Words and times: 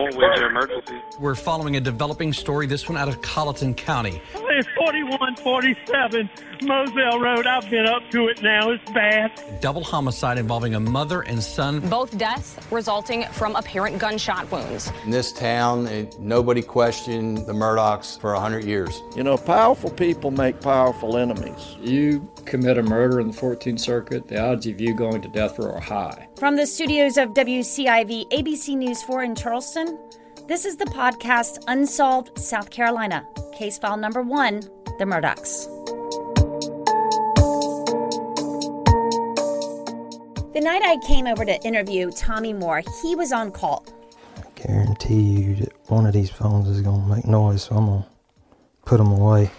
County 0.00 0.16
911, 0.16 0.16
where's 0.16 0.38
your 0.38 0.50
emergency? 0.50 1.04
We're 1.20 1.34
following 1.34 1.76
a 1.76 1.80
developing 1.80 2.32
story, 2.32 2.66
this 2.66 2.88
one 2.88 2.96
out 2.96 3.06
of 3.06 3.20
Colleton 3.20 3.74
County. 3.74 4.22
It's 4.34 4.68
4147 4.74 6.30
Moselle 6.62 7.20
Road. 7.20 7.46
I've 7.46 7.68
been 7.68 7.86
up 7.86 8.10
to 8.12 8.28
it 8.28 8.42
now. 8.42 8.70
It's 8.70 8.90
bad. 8.92 9.30
Double 9.60 9.84
homicide 9.84 10.38
involving 10.38 10.76
a 10.76 10.80
mother 10.80 11.20
and 11.20 11.42
son. 11.42 11.80
Both 11.90 12.16
deaths 12.16 12.58
resulting 12.70 13.24
from 13.32 13.54
apparent 13.54 13.98
gunshot 13.98 14.50
wounds. 14.50 14.90
In 15.04 15.10
this 15.10 15.30
town, 15.30 15.86
it, 15.88 16.18
nobody 16.18 16.62
questioned 16.62 17.46
the 17.46 17.52
Murdaughs 17.52 18.18
for 18.18 18.32
100 18.32 18.64
years. 18.64 19.02
You 19.14 19.22
know, 19.22 19.36
powerful 19.36 19.90
people 19.90 20.30
make 20.30 20.62
powerful 20.62 21.18
enemies. 21.18 21.76
You 21.82 22.26
commit 22.46 22.78
a 22.78 22.82
murder 22.82 23.20
in 23.20 23.30
the 23.30 23.36
14th 23.36 23.80
Circuit, 23.80 24.26
the 24.26 24.42
odds 24.42 24.66
of 24.66 24.80
you 24.80 24.94
going 24.94 25.20
to 25.20 25.28
death 25.28 25.58
row 25.58 25.72
are 25.72 25.80
high. 25.80 26.28
From 26.38 26.56
the 26.56 26.66
studios 26.66 27.18
of 27.18 27.34
WCIV 27.34 28.30
ABC 28.30 28.74
News 28.74 29.02
4 29.02 29.24
in 29.24 29.34
Charleston, 29.34 29.98
this 30.50 30.64
is 30.64 30.76
the 30.76 30.84
podcast 30.86 31.62
Unsolved 31.68 32.36
South 32.36 32.70
Carolina, 32.70 33.24
case 33.56 33.78
file 33.78 33.96
number 33.96 34.20
one 34.20 34.58
The 34.98 35.04
Murdaughs. 35.04 35.66
The 40.52 40.60
night 40.60 40.82
I 40.82 40.96
came 41.06 41.28
over 41.28 41.44
to 41.44 41.56
interview 41.64 42.10
Tommy 42.10 42.52
Moore, 42.52 42.82
he 43.00 43.14
was 43.14 43.30
on 43.30 43.52
call. 43.52 43.86
I 44.38 44.60
guarantee 44.60 45.22
you 45.22 45.54
that 45.54 45.72
one 45.88 46.04
of 46.04 46.14
these 46.14 46.30
phones 46.30 46.66
is 46.66 46.80
going 46.80 47.00
to 47.02 47.06
make 47.06 47.26
noise, 47.28 47.62
so 47.62 47.76
I'm 47.76 47.86
going 47.86 48.02
to 48.02 48.08
put 48.84 48.96
them 48.96 49.12
away. 49.12 49.52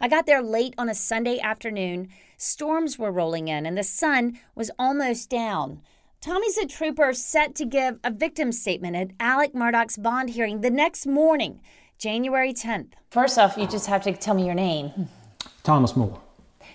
I 0.00 0.06
got 0.06 0.26
there 0.26 0.40
late 0.40 0.74
on 0.78 0.88
a 0.88 0.94
Sunday 0.94 1.40
afternoon. 1.40 2.10
Storms 2.36 2.96
were 2.96 3.10
rolling 3.10 3.48
in, 3.48 3.66
and 3.66 3.76
the 3.76 3.82
sun 3.82 4.38
was 4.54 4.70
almost 4.78 5.30
down. 5.30 5.80
Tommy's 6.22 6.56
a 6.56 6.66
trooper 6.66 7.12
set 7.12 7.56
to 7.56 7.64
give 7.64 7.98
a 8.04 8.10
victim 8.12 8.52
statement 8.52 8.94
at 8.94 9.10
Alex 9.18 9.54
Murdaugh's 9.54 9.96
bond 9.96 10.30
hearing 10.30 10.60
the 10.60 10.70
next 10.70 11.04
morning, 11.04 11.60
January 11.98 12.52
10th. 12.52 12.92
First 13.10 13.38
off, 13.38 13.56
you 13.56 13.66
just 13.66 13.88
have 13.88 14.04
to 14.04 14.12
tell 14.12 14.34
me 14.34 14.46
your 14.46 14.54
name. 14.54 15.08
Thomas 15.64 15.96
Moore, 15.96 16.20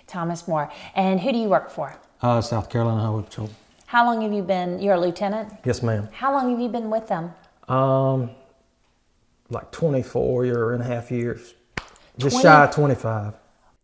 Thomas 0.06 0.46
Moore. 0.46 0.70
And 0.94 1.18
who 1.18 1.32
do 1.32 1.38
you 1.38 1.48
work 1.48 1.70
for? 1.70 1.96
uh, 2.20 2.42
South 2.42 2.68
Carolina 2.68 3.00
Highway 3.00 3.22
Patrol. 3.22 3.48
How 3.86 4.04
long 4.04 4.20
have 4.20 4.34
you 4.34 4.42
been? 4.42 4.80
You're 4.80 4.96
a 4.96 5.00
lieutenant? 5.00 5.50
Yes, 5.64 5.82
ma'am. 5.82 6.08
How 6.12 6.30
long 6.32 6.50
have 6.50 6.60
you 6.60 6.68
been 6.68 6.90
with 6.90 7.08
them? 7.08 7.32
Um, 7.68 8.30
like 9.48 9.70
24 9.70 10.44
year 10.44 10.72
and 10.72 10.82
a 10.82 10.86
half 10.86 11.10
years. 11.10 11.54
Just 12.18 12.34
20 12.34 12.42
shy 12.42 12.64
of 12.64 12.70
25. 12.74 13.32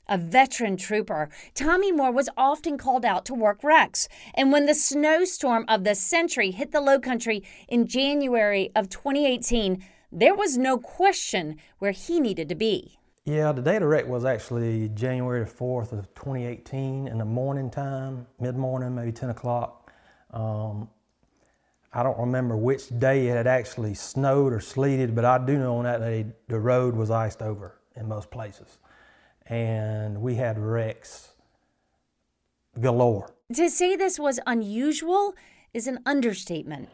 A 0.08 0.18
veteran 0.18 0.76
trooper, 0.76 1.30
Tommy 1.54 1.90
Moore 1.90 2.12
was 2.12 2.28
often 2.36 2.76
called 2.76 3.04
out 3.04 3.24
to 3.26 3.34
work 3.34 3.64
wrecks. 3.64 4.08
And 4.34 4.52
when 4.52 4.66
the 4.66 4.74
snowstorm 4.74 5.64
of 5.66 5.84
the 5.84 5.94
century 5.94 6.50
hit 6.50 6.72
the 6.72 6.80
low 6.80 6.98
country 6.98 7.42
in 7.68 7.86
January 7.86 8.70
of 8.76 8.90
2018, 8.90 9.82
there 10.12 10.34
was 10.34 10.58
no 10.58 10.78
question 10.78 11.56
where 11.78 11.92
he 11.92 12.20
needed 12.20 12.48
to 12.50 12.54
be. 12.54 12.98
Yeah, 13.24 13.52
the 13.52 13.62
date 13.62 13.80
of 13.80 13.88
wreck 13.88 14.06
was 14.06 14.26
actually 14.26 14.90
January 14.90 15.42
the 15.44 15.50
4th 15.50 15.92
of 15.92 16.14
2018 16.14 17.08
in 17.08 17.16
the 17.16 17.24
morning 17.24 17.70
time, 17.70 18.26
mid 18.38 18.56
morning, 18.56 18.94
maybe 18.94 19.12
10 19.12 19.30
o'clock. 19.30 19.90
Um, 20.32 20.90
I 21.94 22.02
don't 22.02 22.18
remember 22.18 22.56
which 22.56 22.90
day 22.98 23.28
it 23.28 23.36
had 23.36 23.46
actually 23.46 23.94
snowed 23.94 24.52
or 24.52 24.60
sleeted, 24.60 25.14
but 25.14 25.24
I 25.24 25.38
do 25.38 25.56
know 25.56 25.78
on 25.78 25.84
that 25.84 26.00
day 26.00 26.26
the 26.48 26.58
road 26.58 26.94
was 26.94 27.10
iced 27.10 27.40
over 27.40 27.80
in 27.96 28.06
most 28.06 28.30
places. 28.30 28.78
And 29.46 30.22
we 30.22 30.36
had 30.36 30.58
wrecks 30.58 31.34
galore. 32.80 33.34
To 33.54 33.68
say 33.68 33.94
this 33.94 34.18
was 34.18 34.40
unusual 34.46 35.34
is 35.74 35.86
an 35.86 36.00
understatement. 36.06 36.88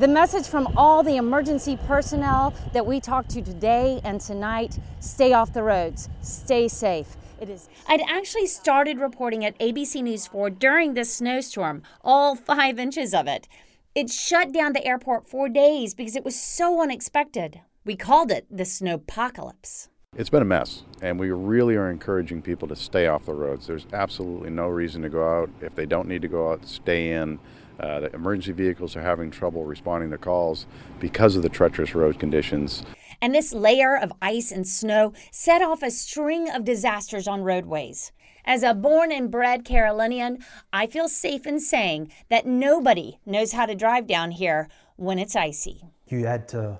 The 0.00 0.08
message 0.08 0.48
from 0.48 0.66
all 0.76 1.04
the 1.04 1.16
emergency 1.16 1.78
personnel 1.86 2.52
that 2.72 2.84
we 2.84 2.98
talked 2.98 3.30
to 3.30 3.42
today 3.42 4.00
and 4.02 4.20
tonight 4.20 4.76
stay 4.98 5.32
off 5.32 5.52
the 5.52 5.62
roads, 5.62 6.08
stay 6.20 6.66
safe. 6.66 7.16
It 7.40 7.48
is. 7.48 7.68
I'd 7.86 8.02
actually 8.08 8.46
started 8.46 8.98
reporting 8.98 9.44
at 9.44 9.58
ABC 9.58 10.02
News 10.02 10.26
4 10.26 10.50
during 10.50 10.94
this 10.94 11.14
snowstorm, 11.14 11.82
all 12.02 12.34
five 12.34 12.78
inches 12.78 13.14
of 13.14 13.28
it. 13.28 13.46
It 13.94 14.10
shut 14.10 14.52
down 14.52 14.72
the 14.72 14.84
airport 14.84 15.28
for 15.28 15.48
days 15.48 15.94
because 15.94 16.16
it 16.16 16.24
was 16.24 16.40
so 16.40 16.82
unexpected. 16.82 17.60
We 17.84 17.94
called 17.94 18.32
it 18.32 18.46
the 18.50 18.64
snowpocalypse. 18.64 19.88
It's 20.16 20.30
been 20.30 20.42
a 20.42 20.44
mess, 20.44 20.84
and 21.02 21.18
we 21.18 21.32
really 21.32 21.74
are 21.74 21.90
encouraging 21.90 22.40
people 22.40 22.68
to 22.68 22.76
stay 22.76 23.08
off 23.08 23.26
the 23.26 23.34
roads. 23.34 23.66
There's 23.66 23.88
absolutely 23.92 24.50
no 24.50 24.68
reason 24.68 25.02
to 25.02 25.08
go 25.08 25.28
out. 25.28 25.50
If 25.60 25.74
they 25.74 25.86
don't 25.86 26.06
need 26.06 26.22
to 26.22 26.28
go 26.28 26.52
out, 26.52 26.64
stay 26.68 27.14
in. 27.14 27.40
Uh, 27.80 27.98
the 27.98 28.14
emergency 28.14 28.52
vehicles 28.52 28.94
are 28.94 29.02
having 29.02 29.32
trouble 29.32 29.64
responding 29.64 30.12
to 30.12 30.18
calls 30.18 30.66
because 31.00 31.34
of 31.34 31.42
the 31.42 31.48
treacherous 31.48 31.96
road 31.96 32.20
conditions. 32.20 32.84
And 33.20 33.34
this 33.34 33.52
layer 33.52 33.96
of 33.96 34.12
ice 34.22 34.52
and 34.52 34.64
snow 34.64 35.14
set 35.32 35.62
off 35.62 35.82
a 35.82 35.90
string 35.90 36.48
of 36.48 36.64
disasters 36.64 37.26
on 37.26 37.42
roadways. 37.42 38.12
As 38.44 38.62
a 38.62 38.72
born 38.72 39.10
and 39.10 39.32
bred 39.32 39.64
Carolinian, 39.64 40.44
I 40.72 40.86
feel 40.86 41.08
safe 41.08 41.44
in 41.44 41.58
saying 41.58 42.12
that 42.30 42.46
nobody 42.46 43.18
knows 43.26 43.50
how 43.50 43.66
to 43.66 43.74
drive 43.74 44.06
down 44.06 44.30
here 44.30 44.68
when 44.94 45.18
it's 45.18 45.34
icy. 45.34 45.82
You 46.06 46.26
had 46.26 46.46
to 46.48 46.78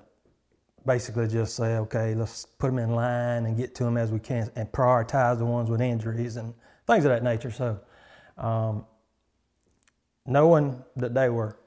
basically 0.85 1.27
just 1.27 1.55
say, 1.55 1.77
okay, 1.77 2.13
let's 2.15 2.45
put 2.45 2.67
them 2.67 2.79
in 2.79 2.91
line 2.91 3.45
and 3.45 3.57
get 3.57 3.75
to 3.75 3.83
them 3.83 3.97
as 3.97 4.11
we 4.11 4.19
can 4.19 4.49
and 4.55 4.71
prioritize 4.71 5.37
the 5.37 5.45
ones 5.45 5.69
with 5.69 5.81
injuries 5.81 6.35
and 6.37 6.53
things 6.87 7.05
of 7.05 7.11
that 7.11 7.23
nature. 7.23 7.51
So, 7.51 7.79
um, 8.37 8.85
knowing 10.25 10.83
that 10.95 11.13
they 11.13 11.29
were 11.29 11.57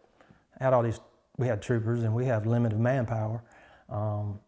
had 0.61 0.73
all 0.73 0.83
these, 0.83 1.01
we 1.37 1.47
had 1.47 1.63
troopers 1.63 2.03
and 2.03 2.15
we 2.15 2.27
have 2.27 2.47
limited 2.47 2.79
manpower. 2.79 3.43
Um, 3.89 4.41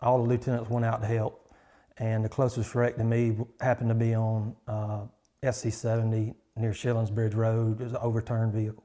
all 0.00 0.22
the 0.22 0.28
lieutenants 0.28 0.70
went 0.70 0.84
out 0.84 1.00
to 1.00 1.06
help, 1.06 1.50
and 1.98 2.24
the 2.24 2.28
closest 2.28 2.74
wreck 2.74 2.96
to 2.96 3.04
me 3.04 3.36
happened 3.60 3.90
to 3.90 3.94
be 3.94 4.14
on 4.14 4.56
uh, 4.66 5.04
SC 5.50 5.70
70 5.72 6.34
near 6.56 6.72
Shillingsbridge 6.72 7.36
Road. 7.36 7.80
It 7.80 7.84
was 7.84 7.92
an 7.92 7.98
overturned 8.02 8.52
vehicle. 8.52 8.82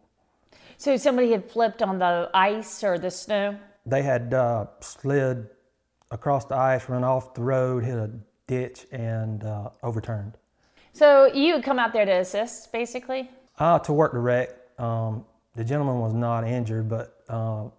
So 0.78 0.96
somebody 0.98 1.32
had 1.32 1.50
flipped 1.50 1.82
on 1.82 1.98
the 1.98 2.30
ice 2.34 2.84
or 2.84 3.00
the 3.00 3.10
snow? 3.10 3.58
They 3.88 4.04
had 4.04 4.34
uh, 4.34 4.66
slid 4.82 5.48
across 6.12 6.44
the 6.46 6.56
ice, 6.56 6.90
run 6.90 7.06
off 7.06 7.34
the 7.34 7.42
road, 7.42 7.86
hit 7.86 7.98
a 7.98 8.12
ditch, 8.46 8.86
and 8.92 9.44
uh, 9.46 9.70
overturned. 9.82 10.34
So 10.92 11.28
you 11.28 11.54
had 11.54 11.64
come 11.64 11.80
out 11.80 11.94
there 11.94 12.06
to 12.06 12.20
assist, 12.20 12.72
basically? 12.74 13.32
Uh, 13.58 13.80
to 13.80 13.94
work 13.94 14.12
the 14.12 14.20
wreck. 14.20 14.50
Um, 14.78 15.26
the 15.56 15.64
gentleman 15.64 16.00
was 16.00 16.14
not 16.14 16.46
injured, 16.46 16.90
but 16.90 17.24
uh, 17.30 17.70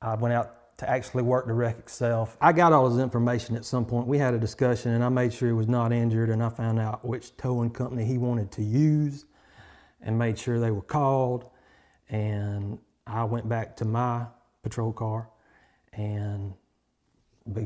I 0.00 0.14
went 0.14 0.32
out 0.32 0.76
to 0.78 0.88
actually 0.88 1.24
work 1.24 1.48
the 1.48 1.54
wreck 1.54 1.76
itself. 1.78 2.36
I 2.40 2.52
got 2.52 2.72
all 2.72 2.88
his 2.88 3.00
information 3.00 3.56
at 3.56 3.64
some 3.64 3.84
point. 3.84 4.06
We 4.06 4.16
had 4.16 4.32
a 4.32 4.38
discussion, 4.38 4.92
and 4.92 5.02
I 5.02 5.08
made 5.08 5.32
sure 5.32 5.48
he 5.48 5.54
was 5.54 5.66
not 5.66 5.92
injured, 5.92 6.30
and 6.30 6.40
I 6.40 6.50
found 6.50 6.78
out 6.78 7.04
which 7.04 7.36
towing 7.36 7.70
company 7.70 8.04
he 8.04 8.16
wanted 8.16 8.52
to 8.52 8.62
use, 8.62 9.24
and 10.02 10.16
made 10.16 10.38
sure 10.38 10.60
they 10.60 10.70
were 10.70 10.82
called. 10.82 11.50
And 12.10 12.78
I 13.08 13.24
went 13.24 13.48
back 13.48 13.76
to 13.78 13.84
my 13.84 14.26
patrol 14.62 14.92
car, 14.92 15.28
and 15.92 16.54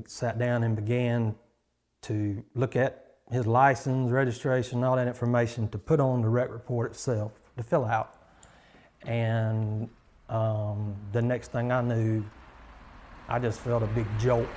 sat 0.07 0.39
down 0.39 0.63
and 0.63 0.77
began 0.77 1.35
to 2.03 2.43
look 2.55 2.77
at 2.77 3.17
his 3.31 3.47
license, 3.47 4.11
registration, 4.11 4.85
all 4.85 4.97
that 4.97 5.09
information 5.09 5.69
to 5.69 5.79
put 5.79 6.01
on 6.01 6.23
the 6.23 6.29
wreck 6.29 6.51
report 6.51 6.91
itself 6.91 7.33
to 7.57 7.63
fill 7.63 7.85
out. 7.85 8.15
And 9.03 9.89
um, 10.29 10.95
the 11.13 11.23
next 11.23 11.53
thing 11.53 11.73
I 11.73 11.81
knew, 11.81 12.25
I 13.29 13.39
just 13.39 13.61
felt 13.61 13.83
a 13.83 13.87
big 13.87 14.07
jolt. 14.19 14.49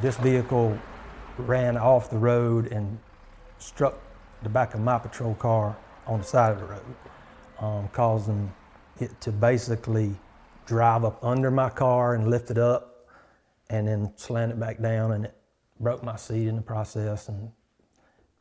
This 0.00 0.16
vehicle 0.16 0.78
ran 1.36 1.76
off 1.76 2.10
the 2.10 2.16
road 2.16 2.72
and 2.72 2.98
struck 3.58 3.98
the 4.42 4.48
back 4.48 4.74
of 4.74 4.80
my 4.80 4.98
patrol 4.98 5.34
car 5.34 5.76
on 6.10 6.18
the 6.18 6.24
side 6.26 6.52
of 6.52 6.58
the 6.58 6.66
road, 6.66 6.96
um, 7.60 7.88
causing 7.88 8.52
it 8.98 9.18
to 9.20 9.30
basically 9.30 10.14
drive 10.66 11.04
up 11.04 11.24
under 11.24 11.50
my 11.50 11.70
car 11.70 12.14
and 12.14 12.28
lift 12.28 12.50
it 12.50 12.58
up 12.58 13.06
and 13.70 13.86
then 13.86 14.12
slant 14.16 14.52
it 14.52 14.60
back 14.60 14.82
down 14.82 15.12
and 15.12 15.26
it 15.26 15.36
broke 15.78 16.02
my 16.02 16.16
seat 16.16 16.48
in 16.48 16.56
the 16.56 16.62
process 16.62 17.28
and 17.28 17.50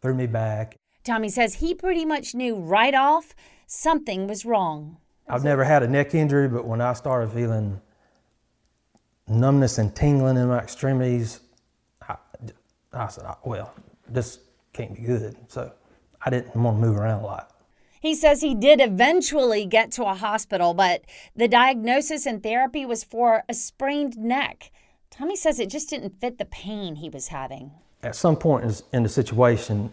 threw 0.01 0.13
me 0.13 0.25
back. 0.25 0.77
Tommy 1.03 1.29
says 1.29 1.55
he 1.55 1.73
pretty 1.73 2.05
much 2.05 2.33
knew 2.35 2.55
right 2.55 2.93
off 2.93 3.35
something 3.67 4.27
was 4.27 4.45
wrong. 4.45 4.97
I've 5.27 5.43
never 5.43 5.63
had 5.63 5.83
a 5.83 5.87
neck 5.87 6.15
injury, 6.15 6.47
but 6.47 6.65
when 6.65 6.81
I 6.81 6.93
started 6.93 7.31
feeling 7.31 7.79
numbness 9.27 9.77
and 9.77 9.95
tingling 9.95 10.37
in 10.37 10.47
my 10.47 10.57
extremities, 10.57 11.39
I, 12.07 12.15
I 12.93 13.07
said, 13.07 13.25
well, 13.45 13.73
this 14.07 14.39
can't 14.73 14.95
be 14.95 15.01
good. 15.01 15.37
So 15.47 15.71
I 16.21 16.29
didn't 16.31 16.55
want 16.55 16.81
to 16.81 16.87
move 16.87 16.97
around 16.97 17.21
a 17.21 17.25
lot. 17.25 17.58
He 17.99 18.15
says 18.15 18.41
he 18.41 18.55
did 18.55 18.79
eventually 18.79 19.65
get 19.65 19.91
to 19.93 20.05
a 20.05 20.15
hospital, 20.15 20.73
but 20.73 21.01
the 21.35 21.47
diagnosis 21.47 22.25
and 22.25 22.41
therapy 22.41 22.85
was 22.85 23.03
for 23.03 23.43
a 23.49 23.53
sprained 23.53 24.17
neck. 24.17 24.71
Tommy 25.11 25.35
says 25.35 25.59
it 25.59 25.69
just 25.69 25.89
didn't 25.89 26.21
fit 26.21 26.37
the 26.37 26.45
pain 26.45 26.95
he 26.95 27.09
was 27.09 27.27
having. 27.27 27.71
At 28.01 28.15
some 28.15 28.37
point 28.37 28.81
in 28.93 29.03
the 29.03 29.09
situation, 29.09 29.91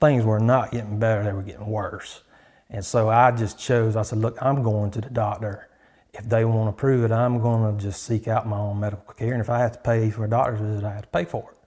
things 0.00 0.24
were 0.24 0.38
not 0.38 0.70
getting 0.70 0.98
better, 0.98 1.24
they 1.24 1.32
were 1.32 1.42
getting 1.42 1.66
worse. 1.66 2.22
And 2.70 2.84
so 2.84 3.08
I 3.08 3.32
just 3.32 3.58
chose, 3.58 3.96
I 3.96 4.02
said, 4.02 4.18
look, 4.18 4.38
I'm 4.40 4.62
going 4.62 4.92
to 4.92 5.00
the 5.00 5.10
doctor. 5.10 5.68
If 6.12 6.28
they 6.28 6.44
want 6.44 6.68
to 6.74 6.78
prove 6.78 7.04
it, 7.04 7.10
I'm 7.10 7.40
going 7.40 7.76
to 7.76 7.82
just 7.82 8.04
seek 8.04 8.28
out 8.28 8.46
my 8.46 8.58
own 8.58 8.78
medical 8.78 9.12
care. 9.14 9.32
And 9.32 9.40
if 9.40 9.50
I 9.50 9.58
have 9.58 9.72
to 9.72 9.78
pay 9.80 10.10
for 10.10 10.24
a 10.24 10.30
doctor's 10.30 10.60
visit, 10.60 10.84
I 10.84 10.92
have 10.92 11.02
to 11.02 11.08
pay 11.08 11.24
for 11.24 11.50
it. 11.50 11.58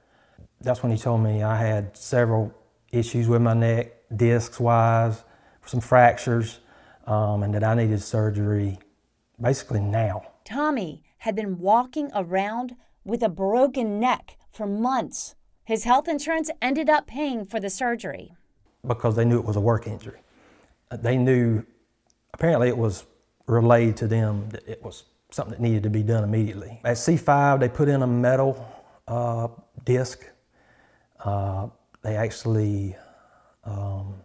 That's 0.62 0.82
when 0.82 0.94
he 0.94 0.98
told 0.98 1.22
me 1.22 1.44
I 1.44 1.58
had 1.58 1.98
several 1.98 2.54
issues 2.92 3.28
with 3.28 3.42
my 3.42 3.54
neck, 3.54 3.92
discs 4.16 4.62
wise, 4.62 5.24
some 5.66 5.80
fractures, 5.80 6.60
um, 7.06 7.44
and 7.44 7.54
that 7.54 7.64
I 7.64 7.76
needed 7.76 8.02
surgery 8.02 8.80
basically 9.42 9.80
now. 9.80 10.24
Tommy 10.46 11.04
had 11.20 11.36
been 11.36 11.60
walking 11.60 12.12
around 12.14 12.76
with 13.04 13.24
a 13.24 13.30
broken 13.30 14.00
neck 14.00 14.38
for 14.52 14.68
months. 14.68 15.36
His 15.64 15.84
health 15.84 16.08
insurance 16.08 16.50
ended 16.62 16.90
up 16.90 17.08
paying 17.08 17.46
for 17.46 17.60
the 17.60 17.70
surgery. 17.70 18.36
Because 18.86 19.16
they 19.16 19.26
knew 19.26 19.40
it 19.40 19.46
was 19.46 19.56
a 19.56 19.62
work 19.62 19.88
injury. 19.88 20.20
They 20.92 21.18
knew, 21.18 21.64
apparently, 22.34 22.68
it 22.68 22.78
was 22.78 23.06
relayed 23.48 23.98
to 23.98 24.08
them 24.08 24.50
that 24.50 24.68
it 24.68 24.84
was 24.84 25.06
something 25.32 25.54
that 25.54 25.62
needed 25.62 25.84
to 25.84 25.90
be 25.90 26.04
done 26.04 26.24
immediately. 26.24 26.80
At 26.84 26.98
C5, 26.98 27.60
they 27.60 27.70
put 27.70 27.88
in 27.88 28.04
a 28.04 28.08
metal 28.08 28.66
uh, 29.08 29.48
disc. 29.86 30.26
Uh, 31.20 31.68
they 32.02 32.16
actually 32.16 32.96
um, 33.64 34.16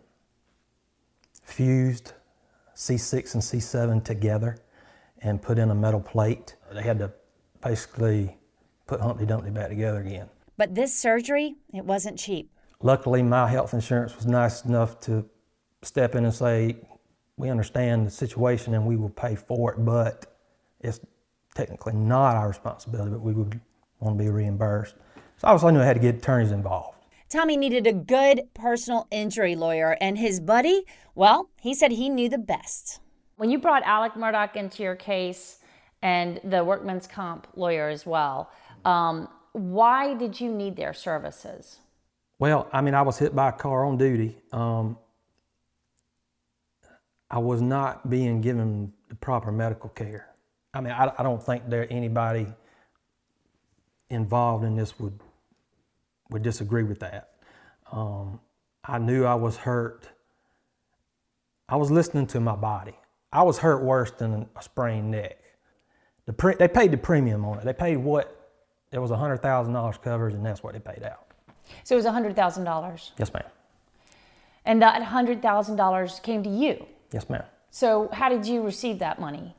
fused 1.59 2.13
C6 2.77 3.35
and 3.35 3.43
C7 3.43 4.05
together 4.05 4.59
and 5.23 5.43
put 5.43 5.59
in 5.59 5.73
a 5.73 5.75
metal 5.75 6.01
plate. 6.01 6.55
They 6.73 6.83
had 6.83 7.01
to 7.01 7.11
basically 7.61 8.37
put 8.87 9.01
Humpty 9.01 9.27
Dumpty 9.27 9.51
back 9.51 9.69
together 9.69 10.01
again. 10.01 10.29
But 10.57 10.77
this 10.77 10.97
surgery, 10.97 11.57
it 11.75 11.85
wasn't 11.85 12.17
cheap. 12.17 12.53
Luckily, 12.81 13.25
my 13.25 13.49
health 13.49 13.75
insurance 13.75 14.15
was 14.15 14.25
nice 14.25 14.67
enough 14.67 15.01
to 15.01 15.29
step 15.83 16.15
in 16.15 16.25
and 16.25 16.33
say, 16.33 16.77
we 17.37 17.51
understand 17.51 18.07
the 18.07 18.11
situation 18.13 18.75
and 18.75 18.87
we 18.87 18.95
will 18.95 19.11
pay 19.11 19.35
for 19.35 19.73
it, 19.73 19.85
but 19.85 20.39
it's 20.79 21.01
technically 21.57 21.95
not 21.95 22.37
our 22.37 22.47
responsibility, 22.47 23.11
but 23.11 23.21
we 23.21 23.33
would 23.33 23.61
want 23.99 24.17
to 24.17 24.25
be 24.25 24.31
reimbursed. 24.31 24.95
So 25.39 25.49
obviously 25.49 25.71
I 25.71 25.73
knew 25.73 25.81
I 25.81 25.87
had 25.87 25.97
to 25.97 26.03
get 26.03 26.15
attorneys 26.15 26.53
involved. 26.53 26.98
Tommy 27.29 27.59
needed 27.59 27.87
a 27.87 27.93
good 27.93 28.49
personal 28.55 29.07
injury 29.11 29.55
lawyer, 29.55 29.99
and 30.01 30.17
his 30.17 30.41
buddy, 30.41 30.85
well, 31.15 31.51
he 31.61 31.75
said 31.75 31.93
he 31.93 32.09
knew 32.09 32.29
the 32.29 32.39
best. 32.39 33.01
When 33.37 33.51
you 33.51 33.59
brought 33.59 33.83
Alex 33.83 34.17
Murdaugh 34.17 34.57
into 34.57 34.83
your 34.83 34.97
case 34.97 35.59
and 36.03 36.41
the 36.43 36.65
workman's 36.65 37.07
comp 37.07 37.47
lawyer 37.55 37.89
as 37.89 38.07
well, 38.07 38.51
um, 38.85 39.29
why 39.53 40.15
did 40.15 40.41
you 40.41 40.51
need 40.51 40.77
their 40.77 40.95
services? 40.95 41.81
Well, 42.39 42.67
I 42.73 42.81
mean, 42.81 42.95
I 42.95 43.03
was 43.03 43.19
hit 43.19 43.35
by 43.35 43.51
a 43.51 43.53
car 43.53 43.85
on 43.85 43.99
duty. 43.99 44.37
Um, 44.53 44.97
I 47.31 47.39
was 47.39 47.61
not 47.61 48.09
being 48.09 48.41
given 48.41 48.93
the 49.09 49.17
proper 49.17 49.53
medical 49.53 49.91
care. 49.91 50.29
I 50.73 50.81
mean, 50.81 50.93
I, 50.93 51.13
I 51.19 51.23
don't 51.23 51.43
think 51.43 51.69
there 51.69 51.87
anybody 51.91 52.47
involved 54.09 54.65
in 54.65 54.77
this 54.77 54.99
would 54.99 55.21
would 56.31 56.43
disagree 56.43 56.83
with 56.83 57.01
that. 57.01 57.31
Um, 57.91 58.41
I 58.85 58.99
knew 58.99 59.25
I 59.25 59.35
was 59.35 59.57
hurt. 59.57 60.09
I 61.69 61.77
was 61.77 61.91
listening 61.91 62.27
to 62.29 62.41
my 62.41 62.57
body. 62.57 62.95
I 63.33 63.43
was 63.43 63.59
hurt 63.59 63.83
worse 63.83 64.11
than 64.11 64.49
a 64.57 64.63
sprained 64.63 65.11
neck. 65.11 65.39
The 66.27 66.33
pre- 66.33 66.55
they 66.55 66.69
paid 66.69 66.91
the 66.91 66.97
premium 66.97 67.45
on 67.45 67.59
it. 67.59 67.65
They 67.65 67.73
paid 67.73 67.97
what 67.97 68.35
it 68.93 68.99
was 68.99 69.11
hundred 69.11 69.39
thousand 69.39 69.75
dollars 69.75 69.99
covered, 70.03 70.33
and 70.33 70.45
that's 70.45 70.63
what 70.63 70.73
they 70.75 70.81
paid 70.81 71.03
out. 71.03 71.27
So 71.85 71.95
it 71.95 71.99
was 71.99 72.07
hundred 72.07 72.37
thousand 72.37 72.65
dollars. 72.65 73.13
Yes, 73.19 73.33
ma'am. 73.33 73.45
And 74.65 74.81
that 74.83 75.03
hundred 75.03 75.43
thousand 75.43 75.77
dollars 75.77 76.21
came 76.21 76.43
to 76.43 76.51
you. 76.51 76.87
Yes, 77.13 77.29
ma'am. 77.29 77.45
So 77.71 78.09
how 78.13 78.29
did 78.29 78.47
you 78.47 78.63
receive 78.63 78.99
that 79.01 79.21
money? 79.21 79.55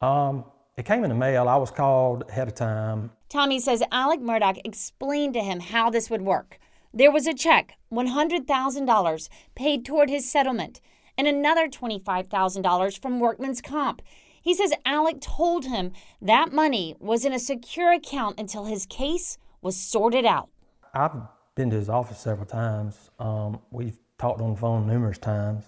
Um, 0.00 0.44
it 0.76 0.84
came 0.84 1.04
in 1.04 1.10
the 1.10 1.16
mail. 1.16 1.48
I 1.48 1.56
was 1.56 1.70
called 1.70 2.24
ahead 2.28 2.48
of 2.48 2.54
time. 2.54 3.10
Tommy 3.32 3.58
says 3.58 3.82
Alex 3.90 4.22
Murdaugh 4.22 4.60
explained 4.62 5.32
to 5.32 5.40
him 5.40 5.58
how 5.58 5.88
this 5.88 6.10
would 6.10 6.20
work. 6.20 6.58
There 6.92 7.10
was 7.10 7.26
a 7.26 7.32
check, 7.32 7.78
$100,000, 7.90 9.28
paid 9.54 9.86
toward 9.86 10.10
his 10.10 10.30
settlement, 10.30 10.82
and 11.16 11.26
another 11.26 11.66
$25,000 11.66 13.00
from 13.00 13.20
Workman's 13.20 13.62
Comp. 13.62 14.02
He 14.42 14.52
says 14.52 14.74
Alex 14.84 15.20
told 15.22 15.64
him 15.64 15.92
that 16.20 16.52
money 16.52 16.94
was 17.00 17.24
in 17.24 17.32
a 17.32 17.38
secure 17.38 17.90
account 17.90 18.38
until 18.38 18.66
his 18.66 18.84
case 18.84 19.38
was 19.62 19.78
sorted 19.78 20.26
out. 20.26 20.50
I've 20.92 21.12
been 21.54 21.70
to 21.70 21.76
his 21.76 21.88
office 21.88 22.18
several 22.18 22.46
times. 22.46 23.10
Um, 23.18 23.60
we've 23.70 23.96
talked 24.18 24.42
on 24.42 24.50
the 24.50 24.60
phone 24.60 24.86
numerous 24.86 25.16
times 25.16 25.64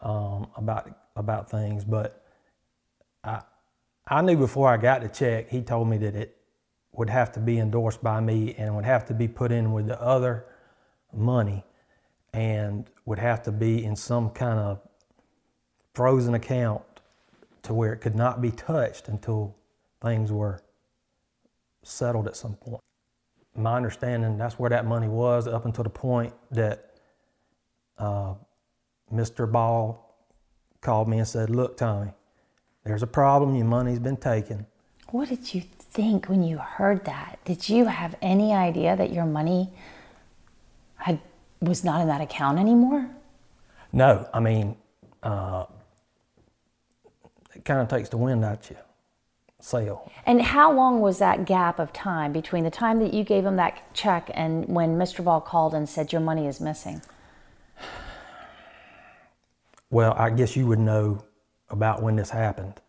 um, 0.00 0.46
about 0.56 0.90
about 1.14 1.50
things, 1.50 1.84
but 1.84 2.24
I 3.22 3.42
I 4.08 4.22
knew 4.22 4.38
before 4.38 4.70
I 4.70 4.78
got 4.78 5.02
the 5.02 5.08
check, 5.08 5.50
he 5.50 5.60
told 5.60 5.88
me 5.88 5.98
that 5.98 6.14
it 6.14 6.35
would 6.96 7.10
have 7.10 7.32
to 7.32 7.40
be 7.40 7.58
endorsed 7.58 8.02
by 8.02 8.20
me 8.20 8.54
and 8.58 8.74
would 8.74 8.84
have 8.84 9.04
to 9.06 9.14
be 9.14 9.28
put 9.28 9.52
in 9.52 9.72
with 9.72 9.86
the 9.86 10.00
other 10.00 10.46
money 11.12 11.64
and 12.32 12.90
would 13.04 13.18
have 13.18 13.42
to 13.42 13.52
be 13.52 13.84
in 13.84 13.96
some 13.96 14.30
kind 14.30 14.58
of 14.58 14.80
frozen 15.94 16.34
account 16.34 16.82
to 17.62 17.74
where 17.74 17.92
it 17.92 17.98
could 17.98 18.14
not 18.14 18.40
be 18.40 18.50
touched 18.50 19.08
until 19.08 19.56
things 20.02 20.30
were 20.30 20.60
settled 21.82 22.26
at 22.26 22.36
some 22.36 22.54
point. 22.54 22.82
My 23.56 23.76
understanding, 23.76 24.36
that's 24.36 24.58
where 24.58 24.70
that 24.70 24.84
money 24.84 25.08
was 25.08 25.48
up 25.48 25.64
until 25.64 25.84
the 25.84 25.90
point 25.90 26.34
that 26.50 26.98
uh, 27.98 28.34
Mr. 29.12 29.50
Ball 29.50 30.02
called 30.82 31.08
me 31.08 31.18
and 31.18 31.26
said, 31.26 31.48
Look, 31.48 31.76
Tommy, 31.76 32.12
there's 32.84 33.02
a 33.02 33.06
problem. 33.06 33.56
Your 33.56 33.64
money's 33.64 33.98
been 33.98 34.16
taken. 34.16 34.66
What 35.10 35.28
did 35.28 35.54
you 35.54 35.62
think 35.96 36.26
when 36.26 36.42
you 36.42 36.58
heard 36.58 37.06
that? 37.06 37.38
Did 37.46 37.70
you 37.70 37.86
have 37.86 38.14
any 38.20 38.52
idea 38.52 38.94
that 38.96 39.12
your 39.12 39.24
money 39.24 39.70
had 40.96 41.18
was 41.60 41.82
not 41.84 42.02
in 42.02 42.08
that 42.08 42.20
account 42.20 42.58
anymore? 42.58 43.08
No, 43.94 44.28
I 44.34 44.40
mean, 44.40 44.76
uh, 45.22 45.64
it 47.54 47.64
kind 47.64 47.80
of 47.80 47.88
takes 47.88 48.10
the 48.10 48.18
wind 48.18 48.44
out 48.44 48.68
you. 48.68 48.76
Sale. 49.58 50.12
And 50.26 50.42
how 50.42 50.70
long 50.70 51.00
was 51.00 51.18
that 51.18 51.46
gap 51.46 51.78
of 51.78 51.94
time 51.94 52.30
between 52.30 52.62
the 52.62 52.70
time 52.70 53.00
that 53.00 53.14
you 53.14 53.24
gave 53.24 53.46
him 53.46 53.56
that 53.56 53.82
check 53.94 54.30
and 54.34 54.66
when 54.66 54.98
Mr. 54.98 55.24
Ball 55.24 55.40
called 55.40 55.72
and 55.72 55.88
said 55.88 56.12
your 56.12 56.20
money 56.20 56.46
is 56.46 56.60
missing? 56.60 57.00
Well, 59.88 60.12
I 60.12 60.28
guess 60.28 60.56
you 60.56 60.66
would 60.66 60.78
know 60.78 61.24
about 61.70 62.02
when 62.02 62.16
this 62.16 62.28
happened. 62.28 62.82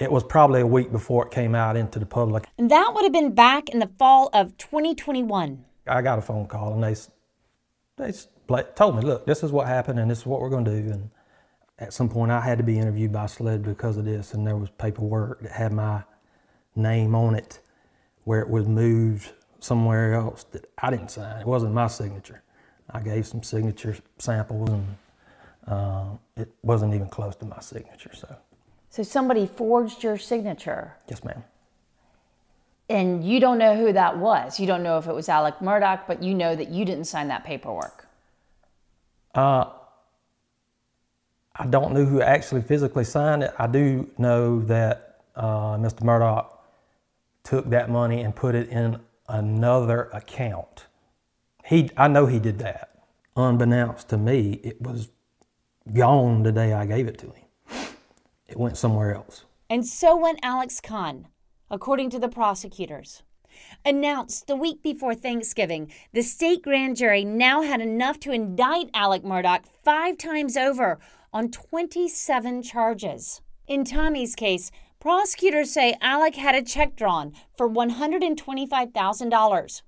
It 0.00 0.10
was 0.10 0.24
probably 0.24 0.62
a 0.62 0.66
week 0.66 0.90
before 0.90 1.26
it 1.26 1.30
came 1.30 1.54
out 1.54 1.76
into 1.76 1.98
the 1.98 2.06
public. 2.06 2.46
And 2.56 2.70
that 2.70 2.92
would 2.94 3.04
have 3.04 3.12
been 3.12 3.34
back 3.34 3.68
in 3.68 3.80
the 3.80 3.86
fall 3.86 4.30
of 4.32 4.56
2021. 4.56 5.64
I 5.86 6.02
got 6.02 6.18
a 6.18 6.22
phone 6.22 6.46
call 6.46 6.72
and 6.72 6.82
they 6.82 6.96
they 7.98 8.12
told 8.74 8.96
me, 8.96 9.02
look, 9.02 9.26
this 9.26 9.42
is 9.42 9.52
what 9.52 9.66
happened 9.66 9.98
and 9.98 10.10
this 10.10 10.20
is 10.20 10.26
what 10.26 10.40
we're 10.40 10.48
going 10.48 10.64
to 10.64 10.82
do. 10.82 10.90
And 10.90 11.10
at 11.78 11.92
some 11.92 12.08
point, 12.08 12.32
I 12.32 12.40
had 12.40 12.56
to 12.58 12.64
be 12.64 12.78
interviewed 12.78 13.12
by 13.12 13.26
SLED 13.26 13.62
because 13.62 13.96
of 13.98 14.04
this, 14.04 14.34
and 14.34 14.46
there 14.46 14.56
was 14.56 14.70
paperwork 14.70 15.42
that 15.42 15.52
had 15.52 15.72
my 15.72 16.02
name 16.74 17.14
on 17.14 17.34
it 17.34 17.60
where 18.24 18.40
it 18.40 18.48
was 18.48 18.66
moved 18.66 19.32
somewhere 19.60 20.14
else 20.14 20.44
that 20.52 20.70
I 20.78 20.90
didn't 20.90 21.10
sign. 21.10 21.40
It 21.40 21.46
wasn't 21.46 21.74
my 21.74 21.88
signature. 21.88 22.42
I 22.90 23.00
gave 23.00 23.26
some 23.26 23.42
signature 23.42 23.96
samples 24.18 24.68
and 24.70 24.96
uh, 25.66 26.04
it 26.36 26.50
wasn't 26.62 26.94
even 26.94 27.08
close 27.08 27.36
to 27.36 27.44
my 27.44 27.60
signature. 27.60 28.10
So, 28.14 28.36
so 28.90 29.04
somebody 29.04 29.46
forged 29.46 30.02
your 30.02 30.18
signature. 30.18 30.96
Yes, 31.08 31.24
ma'am. 31.24 31.44
And 32.88 33.24
you 33.24 33.38
don't 33.38 33.58
know 33.58 33.76
who 33.76 33.92
that 33.92 34.18
was. 34.18 34.58
You 34.58 34.66
don't 34.66 34.82
know 34.82 34.98
if 34.98 35.06
it 35.06 35.14
was 35.14 35.28
Alex 35.28 35.58
Murdaugh, 35.60 36.00
but 36.08 36.24
you 36.24 36.34
know 36.34 36.56
that 36.56 36.70
you 36.70 36.84
didn't 36.84 37.04
sign 37.04 37.28
that 37.28 37.44
paperwork. 37.44 38.08
Uh, 39.32 39.66
I 41.54 41.66
don't 41.66 41.92
know 41.94 42.04
who 42.04 42.20
actually 42.20 42.62
physically 42.62 43.04
signed 43.04 43.44
it. 43.44 43.54
I 43.58 43.68
do 43.68 44.10
know 44.18 44.60
that 44.62 45.20
uh, 45.36 45.76
Mr. 45.76 46.00
Murdaugh 46.00 46.46
took 47.44 47.70
that 47.70 47.90
money 47.90 48.22
and 48.22 48.34
put 48.34 48.56
it 48.56 48.68
in 48.70 48.98
another 49.28 50.10
account. 50.12 50.86
he, 51.64 51.90
I 51.96 52.08
know 52.08 52.26
he 52.26 52.40
did 52.40 52.58
that. 52.58 52.90
Unbeknownst 53.36 54.08
to 54.08 54.18
me, 54.18 54.60
it 54.64 54.82
was 54.82 55.08
gone 55.94 56.42
the 56.42 56.50
day 56.50 56.72
I 56.72 56.86
gave 56.86 57.06
it 57.06 57.18
to 57.18 57.26
him. 57.26 57.44
It 58.50 58.58
went 58.58 58.76
somewhere 58.76 59.14
else. 59.14 59.44
And 59.70 59.86
so 59.86 60.14
went 60.16 60.40
Alex 60.42 60.80
Kahn, 60.80 61.28
according 61.70 62.10
to 62.10 62.18
the 62.18 62.28
prosecutors. 62.28 63.22
Announced 63.84 64.48
the 64.48 64.56
week 64.56 64.82
before 64.82 65.14
Thanksgiving, 65.14 65.92
the 66.12 66.22
state 66.22 66.62
grand 66.62 66.96
jury 66.96 67.24
now 67.24 67.62
had 67.62 67.80
enough 67.80 68.18
to 68.20 68.32
indict 68.32 68.90
Alex 68.92 69.24
Murdaugh 69.24 69.62
five 69.84 70.18
times 70.18 70.56
over 70.56 70.98
on 71.32 71.52
27 71.52 72.62
charges. 72.62 73.40
In 73.68 73.84
Tommy's 73.84 74.34
case, 74.34 74.72
prosecutors 74.98 75.72
say 75.72 75.96
Alex 76.00 76.36
had 76.36 76.56
a 76.56 76.62
check 76.62 76.96
drawn 76.96 77.32
for 77.56 77.70
$125,000. 77.70 79.82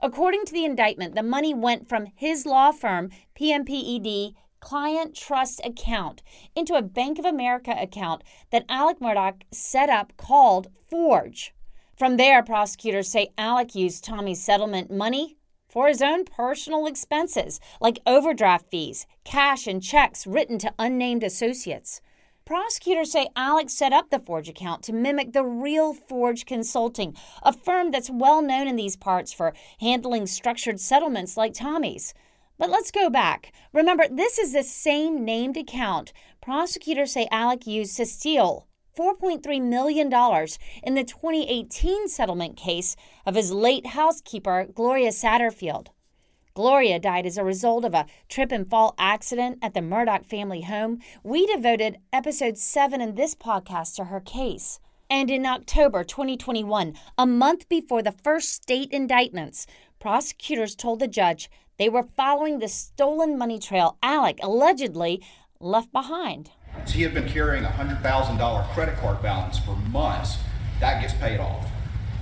According 0.00 0.46
to 0.46 0.54
the 0.54 0.64
indictment, 0.64 1.14
the 1.14 1.22
money 1.22 1.52
went 1.52 1.86
from 1.86 2.06
his 2.14 2.46
law 2.46 2.72
firm, 2.72 3.10
PMPED 3.38 4.32
client 4.60 5.14
trust 5.14 5.60
account 5.64 6.22
into 6.54 6.74
a 6.74 6.82
Bank 6.82 7.18
of 7.18 7.24
America 7.24 7.74
account 7.78 8.22
that 8.50 8.64
Alex 8.68 9.00
Murdaugh 9.00 9.40
set 9.50 9.88
up 9.88 10.12
called 10.16 10.68
Forge. 10.88 11.54
From 11.96 12.16
there, 12.16 12.42
prosecutors 12.42 13.08
say 13.08 13.28
Alex 13.36 13.74
used 13.74 14.04
Tommy's 14.04 14.42
settlement 14.42 14.90
money 14.90 15.36
for 15.68 15.88
his 15.88 16.02
own 16.02 16.24
personal 16.24 16.86
expenses, 16.86 17.60
like 17.80 18.00
overdraft 18.06 18.70
fees, 18.70 19.06
cash, 19.24 19.66
and 19.66 19.82
checks 19.82 20.26
written 20.26 20.58
to 20.58 20.74
unnamed 20.78 21.22
associates. 21.22 22.00
Prosecutors 22.44 23.12
say 23.12 23.28
Alex 23.36 23.74
set 23.74 23.92
up 23.92 24.10
the 24.10 24.18
Forge 24.18 24.48
account 24.48 24.82
to 24.82 24.92
mimic 24.92 25.32
the 25.32 25.44
real 25.44 25.94
Forge 25.94 26.46
Consulting, 26.46 27.14
a 27.44 27.52
firm 27.52 27.92
that's 27.92 28.10
well 28.10 28.42
known 28.42 28.66
in 28.66 28.74
these 28.74 28.96
parts 28.96 29.32
for 29.32 29.54
handling 29.78 30.26
structured 30.26 30.80
settlements 30.80 31.36
like 31.36 31.54
Tommy's. 31.54 32.12
But 32.60 32.68
let's 32.68 32.90
go 32.90 33.08
back. 33.08 33.52
Remember, 33.72 34.06
this 34.06 34.38
is 34.38 34.52
the 34.52 34.62
same 34.62 35.24
named 35.24 35.56
account 35.56 36.12
prosecutors 36.42 37.12
say 37.12 37.26
Alex 37.30 37.66
used 37.66 37.96
to 37.96 38.04
steal 38.04 38.66
$4.3 38.98 39.62
million 39.62 40.08
in 40.82 40.94
the 40.94 41.04
2018 41.04 42.06
settlement 42.06 42.58
case 42.58 42.96
of 43.24 43.34
his 43.34 43.50
late 43.50 43.86
housekeeper, 43.86 44.66
Gloria 44.74 45.08
Satterfield. 45.08 45.86
Gloria 46.52 46.98
died 46.98 47.24
as 47.24 47.38
a 47.38 47.44
result 47.44 47.86
of 47.86 47.94
a 47.94 48.04
trip 48.28 48.52
and 48.52 48.68
fall 48.68 48.94
accident 48.98 49.58
at 49.62 49.72
the 49.72 49.80
Murdaugh 49.80 50.26
family 50.26 50.60
home. 50.60 50.98
We 51.22 51.46
devoted 51.46 51.96
episode 52.12 52.58
7 52.58 53.00
in 53.00 53.14
this 53.14 53.34
podcast 53.34 53.94
to 53.96 54.04
her 54.04 54.20
case. 54.20 54.80
And 55.08 55.30
in 55.30 55.46
October 55.46 56.04
2021, 56.04 56.92
a 57.16 57.26
month 57.26 57.70
before 57.70 58.02
the 58.02 58.12
first 58.12 58.50
state 58.50 58.92
indictments, 58.92 59.66
prosecutors 59.98 60.76
told 60.76 60.98
the 60.98 61.08
judge 61.08 61.48
they 61.80 61.88
were 61.88 62.06
following 62.14 62.58
the 62.58 62.68
stolen 62.68 63.38
money 63.38 63.58
trail 63.58 63.96
Alex 64.02 64.38
allegedly 64.42 65.24
left 65.60 65.90
behind. 65.92 66.50
He 66.86 67.00
had 67.02 67.14
been 67.14 67.26
carrying 67.26 67.64
a 67.64 67.68
$100,000 67.68 68.74
credit 68.74 68.98
card 68.98 69.22
balance 69.22 69.58
for 69.58 69.74
months. 69.90 70.36
That 70.78 71.00
gets 71.00 71.14
paid 71.14 71.40
off. 71.40 71.66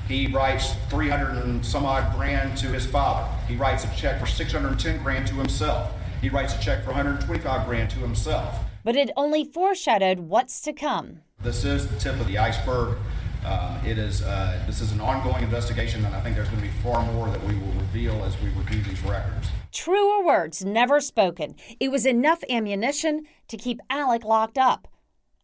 He 0.06 0.28
writes 0.28 0.74
300 0.90 1.44
and 1.44 1.66
some 1.66 1.84
odd 1.84 2.14
grand 2.14 2.56
to 2.58 2.68
his 2.68 2.86
father. 2.86 3.28
He 3.48 3.56
writes 3.56 3.84
a 3.84 3.90
check 3.96 4.20
for 4.20 4.26
610 4.26 5.02
grand 5.02 5.26
to 5.26 5.34
himself. 5.34 5.92
He 6.20 6.28
writes 6.28 6.54
a 6.54 6.60
check 6.60 6.84
for 6.84 6.90
125 6.90 7.66
grand 7.66 7.90
to 7.90 7.98
himself. 7.98 8.60
But 8.84 8.94
it 8.94 9.10
only 9.16 9.44
foreshadowed 9.44 10.20
what's 10.20 10.60
to 10.62 10.72
come. 10.72 11.22
This 11.42 11.64
is 11.64 11.88
the 11.88 11.98
tip 11.98 12.20
of 12.20 12.28
the 12.28 12.38
iceberg. 12.38 12.96
Uh, 13.44 13.80
it 13.86 13.98
is 13.98 14.22
uh, 14.22 14.62
this 14.66 14.80
is 14.80 14.92
an 14.92 15.00
ongoing 15.00 15.42
investigation, 15.42 16.04
and 16.04 16.14
I 16.14 16.20
think 16.20 16.36
there's 16.36 16.48
going 16.48 16.60
to 16.60 16.68
be 16.68 16.74
far 16.82 17.04
more 17.12 17.28
that 17.30 17.42
we 17.44 17.54
will 17.54 17.72
reveal 17.72 18.24
as 18.24 18.38
we 18.40 18.48
review 18.50 18.82
these 18.82 19.02
records. 19.02 19.48
Truer 19.72 20.24
words 20.24 20.64
never 20.64 21.00
spoken. 21.00 21.54
It 21.80 21.90
was 21.90 22.04
enough 22.04 22.42
ammunition 22.50 23.24
to 23.48 23.56
keep 23.56 23.80
Alex 23.88 24.24
locked 24.24 24.58
up, 24.58 24.88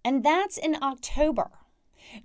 and 0.04 0.24
that's 0.24 0.58
in 0.58 0.76
October. 0.82 1.50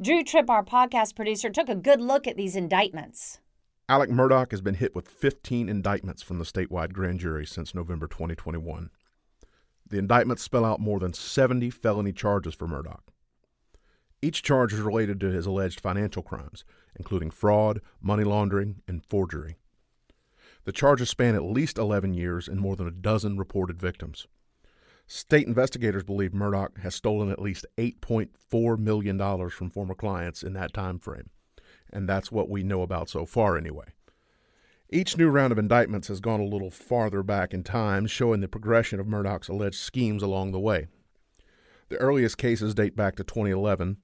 Drew 0.01 0.23
Tripp, 0.23 0.49
our 0.49 0.63
podcast 0.63 1.15
producer, 1.15 1.49
took 1.49 1.69
a 1.69 1.75
good 1.75 2.01
look 2.01 2.27
at 2.27 2.38
these 2.38 2.55
indictments. 2.55 3.39
Alex 3.88 4.11
Murdaugh 4.11 4.51
has 4.51 4.61
been 4.61 4.75
hit 4.75 4.93
with 4.93 5.07
15 5.07 5.67
indictments 5.67 6.21
from 6.21 6.38
the 6.38 6.45
statewide 6.45 6.93
grand 6.93 7.19
jury 7.19 7.45
since 7.45 7.73
November 7.73 8.07
2021. 8.07 8.91
The 9.88 9.97
indictments 9.97 10.43
spell 10.43 10.63
out 10.63 10.79
more 10.79 10.99
than 10.99 11.13
70 11.13 11.71
felony 11.71 12.11
charges 12.11 12.53
for 12.53 12.67
Murdaugh. 12.67 12.99
Each 14.21 14.43
charge 14.43 14.73
is 14.73 14.81
related 14.81 15.19
to 15.21 15.31
his 15.31 15.45
alleged 15.45 15.79
financial 15.79 16.23
crimes, 16.23 16.65
including 16.97 17.31
fraud, 17.31 17.79
money 18.01 18.25
laundering, 18.25 18.81
and 18.88 19.05
forgery. 19.05 19.55
The 20.65 20.73
charges 20.73 21.09
span 21.09 21.35
at 21.35 21.43
least 21.43 21.77
11 21.77 22.13
years 22.13 22.47
and 22.47 22.59
more 22.59 22.75
than 22.75 22.88
a 22.88 22.91
dozen 22.91 23.38
reported 23.38 23.79
victims. 23.79 24.27
State 25.07 25.47
investigators 25.47 26.03
believe 26.03 26.31
Murdaugh 26.31 26.77
has 26.79 26.93
stolen 26.93 27.31
at 27.31 27.41
least 27.41 27.65
$8.4 27.77 28.77
million 28.77 29.49
from 29.49 29.69
former 29.69 29.95
clients 29.95 30.43
in 30.43 30.53
that 30.53 30.73
time 30.73 30.99
frame, 30.99 31.29
and 31.91 32.07
that's 32.07 32.31
what 32.31 32.49
we 32.49 32.61
know 32.61 32.81
about 32.81 33.09
so 33.09 33.25
far 33.25 33.57
anyway. 33.57 33.88
Each 34.91 35.17
new 35.17 35.29
round 35.29 35.51
of 35.51 35.57
indictments 35.57 36.09
has 36.09 36.19
gone 36.19 36.39
a 36.39 36.45
little 36.45 36.71
farther 36.71 37.23
back 37.23 37.53
in 37.53 37.63
time, 37.63 38.05
showing 38.05 38.41
the 38.41 38.47
progression 38.47 38.99
of 38.99 39.07
Murdaugh's 39.07 39.47
alleged 39.47 39.79
schemes 39.79 40.21
along 40.21 40.51
the 40.51 40.59
way. 40.59 40.88
The 41.89 41.97
earliest 41.97 42.38
cases 42.38 42.75
date 42.75 42.95
back 42.95 43.15
to 43.15 43.23
2011, 43.23 43.97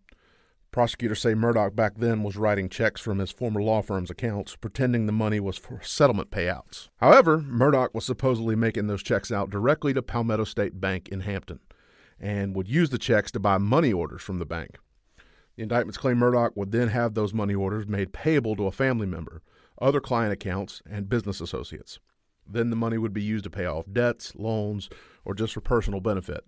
Prosecutors 0.75 1.21
say 1.21 1.33
Murdaugh 1.33 1.73
back 1.73 1.93
then 1.99 2.21
was 2.21 2.35
writing 2.35 2.67
checks 2.67 2.99
from 2.99 3.19
his 3.19 3.31
former 3.31 3.61
law 3.61 3.81
firm's 3.81 4.09
accounts, 4.09 4.57
pretending 4.57 5.05
the 5.05 5.13
money 5.13 5.39
was 5.39 5.57
for 5.57 5.79
settlement 5.81 6.31
payouts. 6.31 6.89
However, 6.97 7.37
Murdaugh 7.37 7.93
was 7.93 8.05
supposedly 8.05 8.57
making 8.57 8.87
those 8.87 9.01
checks 9.01 9.31
out 9.31 9.49
directly 9.49 9.93
to 9.93 10.01
Palmetto 10.01 10.43
State 10.43 10.81
Bank 10.81 11.07
in 11.07 11.21
Hampton 11.21 11.61
and 12.19 12.53
would 12.57 12.67
use 12.67 12.89
the 12.89 12.97
checks 12.97 13.31
to 13.31 13.39
buy 13.39 13.57
money 13.57 13.93
orders 13.93 14.21
from 14.21 14.37
the 14.37 14.45
bank. 14.45 14.77
The 15.55 15.63
indictments 15.63 15.97
claim 15.97 16.17
Murdaugh 16.17 16.57
would 16.57 16.73
then 16.73 16.89
have 16.89 17.13
those 17.13 17.33
money 17.33 17.55
orders 17.55 17.87
made 17.87 18.11
payable 18.11 18.57
to 18.57 18.67
a 18.67 18.71
family 18.73 19.07
member, 19.07 19.41
other 19.81 20.01
client 20.01 20.33
accounts, 20.33 20.81
and 20.85 21.07
business 21.07 21.39
associates. 21.39 21.99
Then 22.45 22.69
the 22.69 22.75
money 22.75 22.97
would 22.97 23.13
be 23.13 23.23
used 23.23 23.45
to 23.45 23.49
pay 23.49 23.65
off 23.65 23.85
debts, 23.89 24.35
loans, 24.35 24.89
or 25.23 25.35
just 25.35 25.53
for 25.53 25.61
personal 25.61 26.01
benefit. 26.01 26.43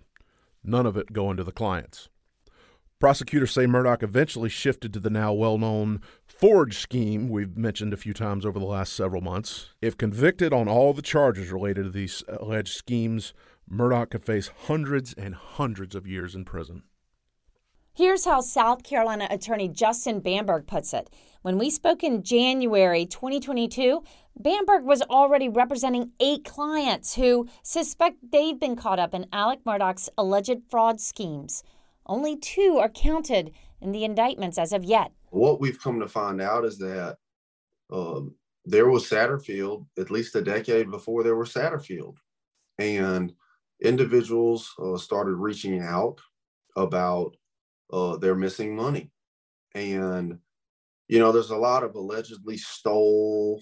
None 0.66 0.86
of 0.86 0.98
it 0.98 1.14
going 1.14 1.38
to 1.38 1.46
the 1.46 1.54
clients. 1.54 2.10
Prosecutors 3.00 3.52
say 3.52 3.68
Murdaugh 3.68 4.02
eventually 4.02 4.50
shifted 4.50 4.92
to 4.94 5.00
the 5.00 5.12
now 5.12 5.32
well 5.32 5.60
known 5.60 6.02
Forge 6.26 6.80
scheme 6.80 7.30
we've 7.30 7.56
mentioned 7.56 7.94
a 7.94 7.98
few 7.98 8.12
times 8.12 8.44
over 8.44 8.58
the 8.58 8.66
last 8.66 8.94
several 8.94 9.22
months. 9.22 9.70
If 9.84 9.98
convicted 9.98 10.52
on 10.52 10.68
all 10.68 10.94
the 10.94 11.04
charges 11.04 11.52
related 11.52 11.84
to 11.84 11.90
these 11.92 12.24
alleged 12.28 12.74
schemes, 12.74 13.36
Murdaugh 13.72 14.10
could 14.10 14.24
face 14.24 14.50
hundreds 14.66 15.14
and 15.14 15.36
hundreds 15.36 15.94
of 15.94 16.08
years 16.08 16.34
in 16.34 16.44
prison. 16.44 16.84
Here's 17.94 18.26
how 18.26 18.42
South 18.42 18.82
Carolina 18.82 19.28
attorney 19.30 19.68
Justin 19.68 20.20
Bamberg 20.20 20.66
puts 20.66 20.92
it. 20.92 21.08
When 21.44 21.60
we 21.60 21.70
spoke 21.70 22.04
in 22.04 22.24
January 22.24 23.06
2022, 23.06 24.04
Bamberg 24.40 24.86
was 24.86 25.04
already 25.04 25.50
representing 25.50 26.12
eight 26.20 26.46
clients 26.46 27.14
who 27.14 27.48
suspect 27.62 28.18
they've 28.32 28.60
been 28.60 28.76
caught 28.76 29.00
up 29.00 29.14
in 29.14 29.28
Alex 29.32 29.62
Murdaugh's 29.66 30.10
alleged 30.18 30.64
fraud 30.70 31.00
schemes. 31.00 31.64
Only 32.08 32.38
two 32.38 32.78
are 32.80 32.90
counted 32.90 33.52
in 33.82 33.92
the 33.92 34.04
indictments 34.04 34.58
as 34.58 34.74
of 34.74 34.84
yet. 34.84 35.12
What 35.30 35.60
we've 35.60 35.82
come 35.82 36.00
to 36.00 36.08
find 36.08 36.42
out 36.42 36.66
is 36.66 36.78
that 36.80 37.18
um, 37.92 38.36
there 38.66 38.90
was 38.90 39.10
Satterfield 39.10 39.86
at 39.98 40.12
least 40.12 40.36
a 40.36 40.42
decade 40.42 40.90
before 40.90 41.24
there 41.24 41.36
was 41.36 41.54
Satterfield. 41.54 42.16
And 42.80 43.34
individuals 43.82 44.72
uh, 44.80 44.98
started 44.98 45.36
reaching 45.36 45.82
out 45.82 46.20
about 46.76 47.36
uh, 47.92 48.18
their 48.18 48.36
missing 48.36 48.76
money. 48.76 49.12
And, 49.76 50.40
you 51.08 51.20
know, 51.20 51.32
there's 51.32 51.52
a 51.52 51.58
lot 51.58 51.84
of 51.84 51.96
allegedly 51.96 52.58
stole. 52.58 53.62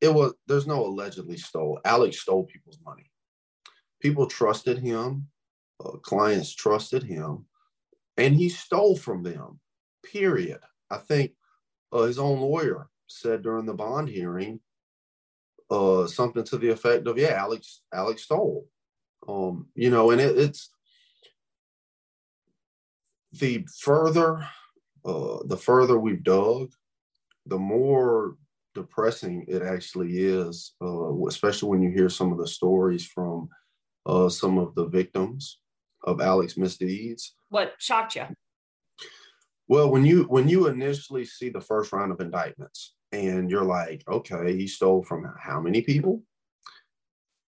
It 0.00 0.12
was, 0.12 0.34
there's 0.46 0.66
no 0.66 0.84
allegedly 0.84 1.36
stole. 1.36 1.80
Alex 1.84 2.20
stole 2.20 2.44
people's 2.44 2.78
money. 2.84 3.10
People 4.00 4.26
trusted 4.26 4.78
him 4.78 5.28
uh, 5.80 5.92
clients 5.98 6.54
trusted 6.54 7.02
him 7.02 7.46
and 8.16 8.34
he 8.34 8.48
stole 8.48 8.96
from 8.96 9.22
them, 9.22 9.60
period. 10.04 10.60
I 10.90 10.98
think 10.98 11.32
uh, 11.92 12.02
his 12.02 12.18
own 12.18 12.40
lawyer 12.40 12.88
said 13.06 13.42
during 13.42 13.66
the 13.66 13.74
bond 13.74 14.08
hearing 14.08 14.60
uh, 15.70 16.06
something 16.06 16.44
to 16.44 16.58
the 16.58 16.70
effect 16.70 17.06
of, 17.06 17.18
yeah, 17.18 17.32
Alex, 17.32 17.82
Alex 17.92 18.22
stole. 18.22 18.68
Um, 19.26 19.68
you 19.74 19.90
know, 19.90 20.10
and 20.10 20.20
it, 20.20 20.38
it's 20.38 20.70
the 23.32 23.66
further, 23.80 24.46
uh, 25.04 25.38
the 25.46 25.56
further 25.56 25.98
we've 25.98 26.22
dug, 26.22 26.70
the 27.46 27.58
more 27.58 28.36
depressing 28.74 29.44
it 29.48 29.62
actually 29.62 30.18
is, 30.18 30.74
uh, 30.82 31.26
especially 31.26 31.68
when 31.68 31.82
you 31.82 31.90
hear 31.90 32.08
some 32.08 32.32
of 32.32 32.38
the 32.38 32.46
stories 32.46 33.06
from 33.06 33.48
uh, 34.06 34.28
some 34.28 34.58
of 34.58 34.74
the 34.74 34.86
victims 34.86 35.58
of 36.04 36.20
Alex 36.20 36.56
misdeeds. 36.56 37.34
What 37.48 37.72
shocked 37.78 38.16
you? 38.16 38.26
Well, 39.68 39.90
when 39.90 40.04
you 40.04 40.24
when 40.24 40.48
you 40.48 40.66
initially 40.68 41.24
see 41.24 41.48
the 41.48 41.60
first 41.60 41.92
round 41.92 42.12
of 42.12 42.20
indictments 42.20 42.94
and 43.12 43.50
you're 43.50 43.64
like, 43.64 44.02
okay, 44.08 44.56
he 44.56 44.66
stole 44.66 45.02
from 45.02 45.32
how 45.38 45.60
many 45.60 45.80
people? 45.80 46.22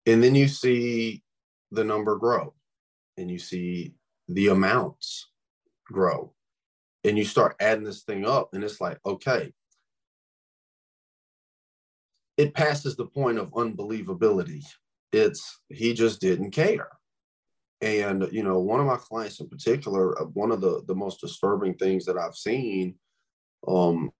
And 0.06 0.22
then 0.22 0.34
you 0.34 0.48
see 0.48 1.22
the 1.70 1.84
number 1.84 2.16
grow 2.16 2.54
and 3.16 3.30
you 3.30 3.38
see 3.38 3.94
the 4.28 4.48
amounts 4.48 5.28
grow 5.86 6.32
and 7.04 7.18
you 7.18 7.24
start 7.24 7.56
adding 7.60 7.84
this 7.84 8.02
thing 8.02 8.24
up 8.24 8.50
and 8.52 8.64
it's 8.64 8.80
like 8.80 8.98
okay 9.04 9.52
it 12.36 12.54
passes 12.54 12.96
the 12.96 13.06
point 13.06 13.38
of 13.38 13.52
unbelievability 13.52 14.62
it's 15.12 15.60
he 15.68 15.92
just 15.92 16.20
didn't 16.20 16.50
care 16.50 16.88
and 17.80 18.28
you 18.32 18.42
know 18.42 18.58
one 18.58 18.80
of 18.80 18.86
my 18.86 18.96
clients 18.96 19.40
in 19.40 19.48
particular 19.48 20.20
uh, 20.20 20.24
one 20.26 20.50
of 20.50 20.60
the 20.60 20.82
the 20.86 20.94
most 20.94 21.20
disturbing 21.20 21.74
things 21.74 22.04
that 22.04 22.16
i've 22.16 22.36
seen 22.36 22.94
um 23.68 24.10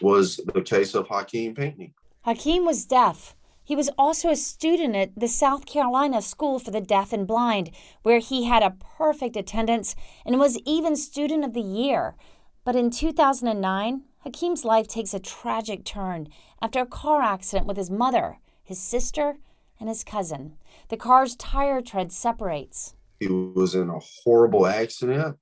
was 0.00 0.40
the 0.54 0.62
case 0.62 0.94
of 0.94 1.06
hakeem 1.08 1.54
pinckney 1.54 1.92
hakeem 2.22 2.64
was 2.64 2.84
deaf 2.84 3.34
he 3.70 3.76
was 3.76 3.90
also 3.96 4.30
a 4.30 4.34
student 4.34 4.96
at 4.96 5.14
the 5.14 5.28
South 5.28 5.64
Carolina 5.64 6.22
School 6.22 6.58
for 6.58 6.72
the 6.72 6.80
Deaf 6.80 7.12
and 7.12 7.24
Blind, 7.24 7.70
where 8.02 8.18
he 8.18 8.46
had 8.46 8.64
a 8.64 8.76
perfect 8.98 9.36
attendance 9.36 9.94
and 10.26 10.40
was 10.40 10.58
even 10.66 10.96
Student 10.96 11.44
of 11.44 11.52
the 11.52 11.60
Year. 11.60 12.16
But 12.64 12.74
in 12.74 12.90
2009, 12.90 14.02
Hakeem's 14.24 14.64
life 14.64 14.88
takes 14.88 15.14
a 15.14 15.20
tragic 15.20 15.84
turn 15.84 16.26
after 16.60 16.80
a 16.80 16.86
car 16.86 17.22
accident 17.22 17.68
with 17.68 17.76
his 17.76 17.92
mother, 17.92 18.38
his 18.64 18.80
sister, 18.80 19.36
and 19.80 19.88
his 19.88 20.04
cousin. 20.04 20.52
The 20.88 20.96
car's 20.96 21.34
tire 21.34 21.80
tread 21.80 22.12
separates. 22.12 22.94
He 23.18 23.26
was 23.28 23.74
in 23.74 23.88
a 23.88 23.98
horrible 23.98 24.66
accident, 24.66 25.36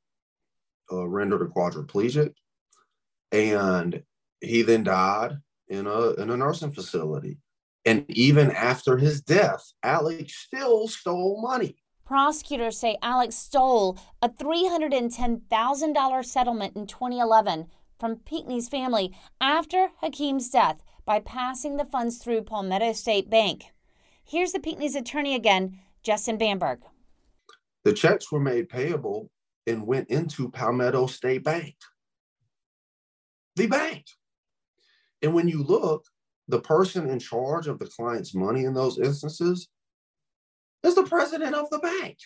uh, 0.90 1.06
rendered 1.06 1.42
a 1.42 1.46
quadriplegic, 1.46 2.32
and 3.30 4.02
he 4.40 4.62
then 4.62 4.84
died 4.84 5.36
in 5.68 5.86
a 5.86 6.12
in 6.12 6.30
a 6.30 6.36
nursing 6.36 6.72
facility. 6.72 7.38
And 7.84 8.04
even 8.08 8.50
after 8.50 8.96
his 8.96 9.20
death, 9.20 9.72
Alex 9.82 10.34
still 10.34 10.88
stole 10.88 11.40
money. 11.42 11.76
Prosecutors 12.04 12.78
say 12.78 12.96
Alex 13.02 13.34
stole 13.36 13.98
a 14.22 14.28
$310,000 14.28 16.24
settlement 16.24 16.74
in 16.76 16.86
2011 16.86 17.66
from 17.98 18.16
Pinckney's 18.16 18.68
family 18.68 19.14
after 19.40 19.90
Hakeem's 20.00 20.48
death 20.48 20.82
by 21.04 21.20
passing 21.20 21.76
the 21.76 21.84
funds 21.84 22.18
through 22.18 22.42
Palmetto 22.42 22.92
State 22.92 23.28
Bank. 23.30 23.72
Here's 24.28 24.52
the 24.52 24.60
Pinckney's 24.60 24.94
attorney 24.94 25.34
again, 25.34 25.78
Justin 26.02 26.36
Bamberg. 26.36 26.80
The 27.84 27.94
checks 27.94 28.30
were 28.30 28.38
made 28.38 28.68
payable 28.68 29.30
and 29.66 29.86
went 29.86 30.10
into 30.10 30.50
Palmetto 30.50 31.06
State 31.06 31.42
Bank. 31.44 31.76
The 33.56 33.68
bank. 33.68 34.04
And 35.22 35.32
when 35.32 35.48
you 35.48 35.62
look, 35.62 36.04
the 36.46 36.60
person 36.60 37.08
in 37.08 37.18
charge 37.18 37.68
of 37.68 37.78
the 37.78 37.86
client's 37.86 38.34
money 38.34 38.64
in 38.64 38.74
those 38.74 38.98
instances 38.98 39.68
is 40.82 40.94
the 40.94 41.04
president 41.04 41.54
of 41.54 41.70
the 41.70 41.78
bank. 41.78 42.18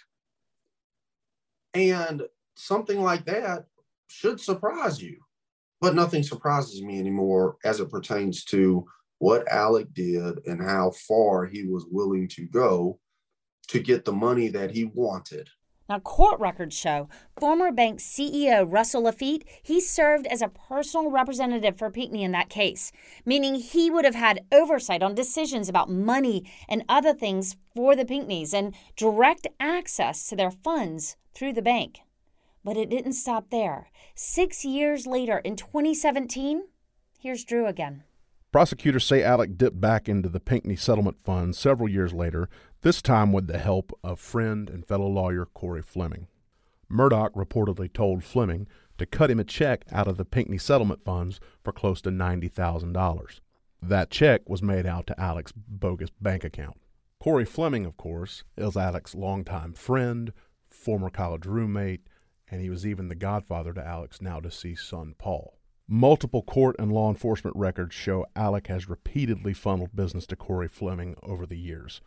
And 1.73 2.23
something 2.57 3.01
like 3.01 3.27
that 3.27 3.67
should 4.09 4.41
surprise 4.41 5.01
you. 5.01 5.19
But 5.81 5.95
nothing 5.95 6.25
surprises 6.25 6.83
me 6.83 6.99
anymore 6.99 7.59
as 7.65 7.79
it 7.79 7.91
pertains 7.91 8.45
to 8.47 8.87
what 9.23 9.47
Alex 9.47 9.89
did 9.93 10.45
and 10.47 10.61
how 10.61 10.91
far 10.91 11.47
he 11.47 11.63
was 11.63 11.87
willing 11.89 12.27
to 12.27 12.45
go 12.45 12.99
to 13.69 13.79
get 13.79 14.05
the 14.05 14.13
money 14.13 14.49
that 14.49 14.73
he 14.73 14.85
wanted. 14.85 15.49
Now, 15.89 16.01
court 16.01 16.41
records 16.41 16.77
show 16.77 17.09
former 17.39 17.71
bank 17.71 18.01
CEO 18.01 18.67
Russell 18.69 19.05
Laffitte, 19.05 19.45
he 19.63 19.81
served 19.81 20.27
as 20.27 20.43
a 20.43 20.49
personal 20.49 21.09
representative 21.09 21.79
for 21.79 21.89
Pinckney 21.89 22.25
in 22.25 22.33
that 22.33 22.49
case, 22.49 22.91
meaning 23.25 23.55
he 23.55 23.91
would 23.91 24.05
have 24.05 24.17
had 24.17 24.45
oversight 24.51 25.05
on 25.05 25.15
decisions 25.15 25.69
about 25.69 25.89
money 25.89 26.45
and 26.69 26.83
other 26.89 27.15
things 27.15 27.55
for 27.77 27.95
the 27.95 28.05
Pinckneys 28.05 28.53
and 28.53 28.75
direct 28.97 29.47
access 29.61 30.29
to 30.31 30.35
their 30.35 30.51
funds 30.51 31.17
through 31.33 31.53
the 31.53 31.63
bank. 31.63 32.01
But 32.65 32.77
it 32.77 32.91
didn't 32.91 33.13
stop 33.13 33.51
there. 33.51 33.87
Six 34.17 34.65
years 34.65 35.07
later, 35.07 35.39
in 35.39 35.55
2017, 35.55 36.65
here's 37.21 37.45
Drew 37.45 37.67
again. 37.69 38.03
Prosecutors 38.53 39.07
say 39.07 39.23
Alex 39.23 39.55
dipped 39.57 39.81
back 39.81 40.11
into 40.11 40.29
the 40.29 40.39
Pinckney 40.39 40.77
settlement 40.77 41.17
fund 41.25 41.57
several 41.57 41.89
years 41.89 42.13
later, 42.13 42.51
this 42.83 43.01
time 43.01 43.33
with 43.33 43.47
the 43.47 43.57
help 43.57 43.99
of 44.05 44.21
friend 44.21 44.69
and 44.69 44.87
fellow 44.87 45.09
lawyer 45.09 45.47
Corey 45.47 45.81
Fleming. 45.81 46.27
Murdaugh 46.91 47.33
reportedly 47.33 47.91
told 47.91 48.23
Fleming 48.23 48.69
to 48.99 49.07
cut 49.07 49.31
him 49.31 49.41
a 49.41 49.45
check 49.45 49.87
out 49.91 50.07
of 50.07 50.19
the 50.19 50.27
Pinckney 50.27 50.59
settlement 50.59 51.03
funds 51.03 51.41
for 51.65 51.73
close 51.73 52.03
to 52.03 52.11
$90,000. 52.11 53.41
That 53.81 54.11
check 54.11 54.47
was 54.47 54.63
made 54.63 54.85
out 54.85 55.07
to 55.07 55.19
Alec's 55.19 55.53
bogus 55.53 56.11
bank 56.21 56.45
account. 56.45 56.79
Corey 57.21 57.47
Fleming, 57.47 57.87
of 57.87 57.97
course, 57.97 58.45
is 58.59 58.77
Alec's 58.77 59.15
longtime 59.15 59.73
friend, 59.73 60.31
former 60.69 61.09
college 61.09 61.47
roommate, 61.47 62.07
and 62.51 62.61
he 62.61 62.69
was 62.69 62.87
even 62.87 63.09
the 63.09 63.15
godfather 63.15 63.73
to 63.73 63.81
Alec's 63.81 64.21
now 64.21 64.41
deceased 64.41 64.87
son, 64.87 65.15
Paul. 65.17 65.57
Multiple 65.95 66.41
court 66.41 66.75
and 66.79 66.91
law 66.91 67.11
enforcement 67.11 67.55
records 67.55 67.95
show 67.95 68.25
Alex 68.35 68.71
has 68.71 68.89
repeatedly 68.89 69.53
funneled 69.53 69.95
business 69.95 70.27
to 70.29 70.37
Corey 70.37 70.67
Fleming 70.67 71.17
over 71.23 71.45
the 71.45 71.59
years. 71.59 72.01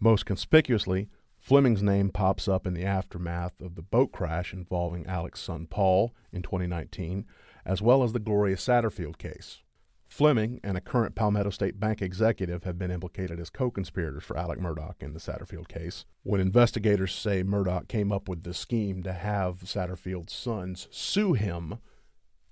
Most 0.00 0.24
conspicuously, 0.24 1.10
Fleming's 1.38 1.82
name 1.82 2.08
pops 2.08 2.48
up 2.48 2.66
in 2.66 2.72
the 2.72 2.86
aftermath 2.86 3.60
of 3.60 3.74
the 3.74 3.82
boat 3.82 4.12
crash 4.12 4.54
involving 4.54 5.06
Alec's 5.06 5.42
son 5.42 5.66
Paul 5.66 6.14
in 6.32 6.40
2019, 6.40 7.26
as 7.66 7.82
well 7.82 8.02
as 8.02 8.14
the 8.14 8.18
Gloria 8.18 8.56
Satterfield 8.56 9.18
case. 9.18 9.58
Fleming 10.06 10.58
and 10.64 10.78
a 10.78 10.80
current 10.80 11.14
Palmetto 11.14 11.50
State 11.50 11.78
Bank 11.78 12.00
executive 12.00 12.64
have 12.64 12.78
been 12.78 12.90
implicated 12.90 13.38
as 13.38 13.50
co 13.50 13.70
conspirators 13.70 14.24
for 14.24 14.38
Alex 14.38 14.58
Murdaugh 14.62 14.94
in 15.00 15.12
the 15.12 15.20
Satterfield 15.20 15.68
case. 15.68 16.06
When 16.22 16.40
investigators 16.40 17.14
say 17.14 17.44
Murdaugh 17.44 17.88
came 17.88 18.10
up 18.10 18.26
with 18.26 18.44
the 18.44 18.54
scheme 18.54 19.02
to 19.02 19.12
have 19.12 19.64
Satterfield's 19.64 20.32
sons 20.32 20.88
sue 20.90 21.34
him 21.34 21.78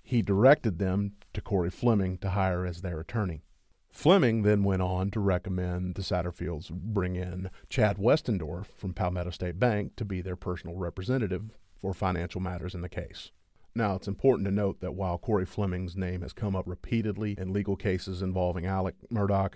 he 0.07 0.23
directed 0.23 0.79
them 0.79 1.11
to 1.33 1.41
Corey 1.41 1.69
Fleming 1.69 2.17
to 2.19 2.31
hire 2.31 2.65
as 2.65 2.81
their 2.81 3.01
attorney. 3.01 3.43
Fleming 3.91 4.43
then 4.43 4.63
went 4.63 4.81
on 4.81 5.11
to 5.11 5.19
recommend 5.19 5.97
the 5.97 6.03
Satterfields 6.03 6.71
bring 6.71 7.17
in 7.17 7.51
Chad 7.69 7.97
Westendorf 7.97 8.67
from 8.67 8.95
Palmetto 8.95 9.31
State 9.31 9.59
Bank 9.59 9.97
to 9.97 10.05
be 10.05 10.21
their 10.21 10.37
personal 10.37 10.77
representative 10.77 11.59
for 11.81 11.93
financial 11.93 12.41
matters 12.41 12.73
in 12.73 12.83
the 12.83 12.89
case. 12.89 13.33
Now, 13.75 13.97
it's 13.97 14.07
important 14.07 14.47
to 14.47 14.55
note 14.55 14.81
that 14.81 14.95
while 14.95 15.19
Corey 15.19 15.45
Fleming's 15.45 15.97
name 15.97 16.23
has 16.23 16.33
come 16.33 16.55
up 16.55 16.69
repeatedly 16.69 17.35
in 17.37 17.53
legal 17.53 17.75
cases 17.75 18.23
involving 18.23 18.65
Alex 18.65 18.99
Murdaugh, 19.13 19.55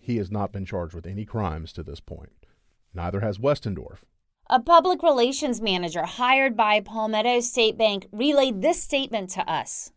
he 0.00 0.16
has 0.16 0.32
not 0.32 0.52
been 0.52 0.66
charged 0.66 0.94
with 0.94 1.06
any 1.06 1.24
crimes 1.24 1.72
to 1.74 1.84
this 1.84 2.00
point. 2.00 2.32
Neither 2.92 3.20
has 3.20 3.38
Westendorf. 3.38 3.98
A 4.48 4.60
public 4.60 5.02
relations 5.02 5.60
manager 5.60 6.04
hired 6.04 6.56
by 6.56 6.78
Palmetto 6.78 7.40
State 7.40 7.76
Bank 7.76 8.06
relayed 8.12 8.62
this 8.62 8.80
statement 8.80 9.30
to 9.30 9.50
us. 9.50 9.90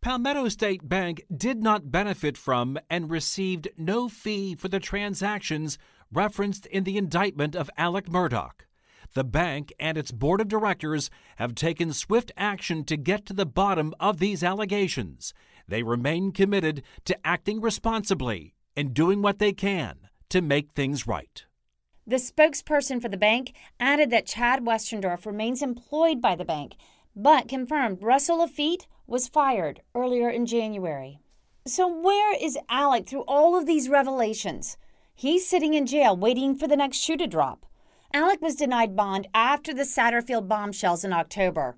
Palmetto 0.00 0.48
State 0.48 0.88
Bank 0.88 1.24
did 1.36 1.60
not 1.60 1.90
benefit 1.90 2.38
from 2.38 2.78
and 2.88 3.10
received 3.10 3.66
no 3.76 4.08
fee 4.08 4.54
for 4.54 4.68
the 4.68 4.78
transactions 4.78 5.76
referenced 6.12 6.66
in 6.66 6.84
the 6.84 6.96
indictment 6.96 7.56
of 7.56 7.68
Alex 7.76 8.08
Murdaugh. 8.08 8.52
The 9.14 9.24
bank 9.24 9.72
and 9.80 9.98
its 9.98 10.12
board 10.12 10.40
of 10.40 10.46
directors 10.46 11.10
have 11.38 11.56
taken 11.56 11.92
swift 11.92 12.30
action 12.36 12.84
to 12.84 12.96
get 12.96 13.26
to 13.26 13.32
the 13.32 13.44
bottom 13.44 13.92
of 13.98 14.18
these 14.18 14.44
allegations. 14.44 15.34
They 15.66 15.82
remain 15.82 16.30
committed 16.30 16.84
to 17.06 17.26
acting 17.26 17.60
responsibly 17.60 18.54
and 18.76 18.94
doing 18.94 19.20
what 19.20 19.40
they 19.40 19.52
can 19.52 19.96
to 20.28 20.40
make 20.40 20.70
things 20.70 21.08
right. 21.08 21.44
The 22.08 22.16
spokesperson 22.16 23.02
for 23.02 23.08
the 23.08 23.16
bank 23.16 23.52
added 23.80 24.10
that 24.10 24.26
Chad 24.26 24.64
Westendorf 24.64 25.26
remains 25.26 25.60
employed 25.60 26.22
by 26.22 26.36
the 26.36 26.44
bank, 26.44 26.76
but 27.16 27.48
confirmed 27.48 28.00
Russell 28.00 28.38
Laffitte 28.38 28.86
was 29.08 29.26
fired 29.26 29.80
earlier 29.92 30.30
in 30.30 30.46
January. 30.46 31.18
So, 31.66 31.88
where 31.88 32.32
is 32.40 32.56
Alex 32.68 33.10
through 33.10 33.24
all 33.26 33.58
of 33.58 33.66
these 33.66 33.88
revelations? 33.88 34.76
He's 35.16 35.48
sitting 35.48 35.74
in 35.74 35.84
jail 35.84 36.16
waiting 36.16 36.54
for 36.54 36.68
the 36.68 36.76
next 36.76 36.98
shoe 36.98 37.16
to 37.16 37.26
drop. 37.26 37.66
Alex 38.14 38.40
was 38.40 38.54
denied 38.54 38.94
bond 38.94 39.26
after 39.34 39.74
the 39.74 39.82
Satterfield 39.82 40.46
bombshells 40.46 41.04
in 41.04 41.12
October. 41.12 41.76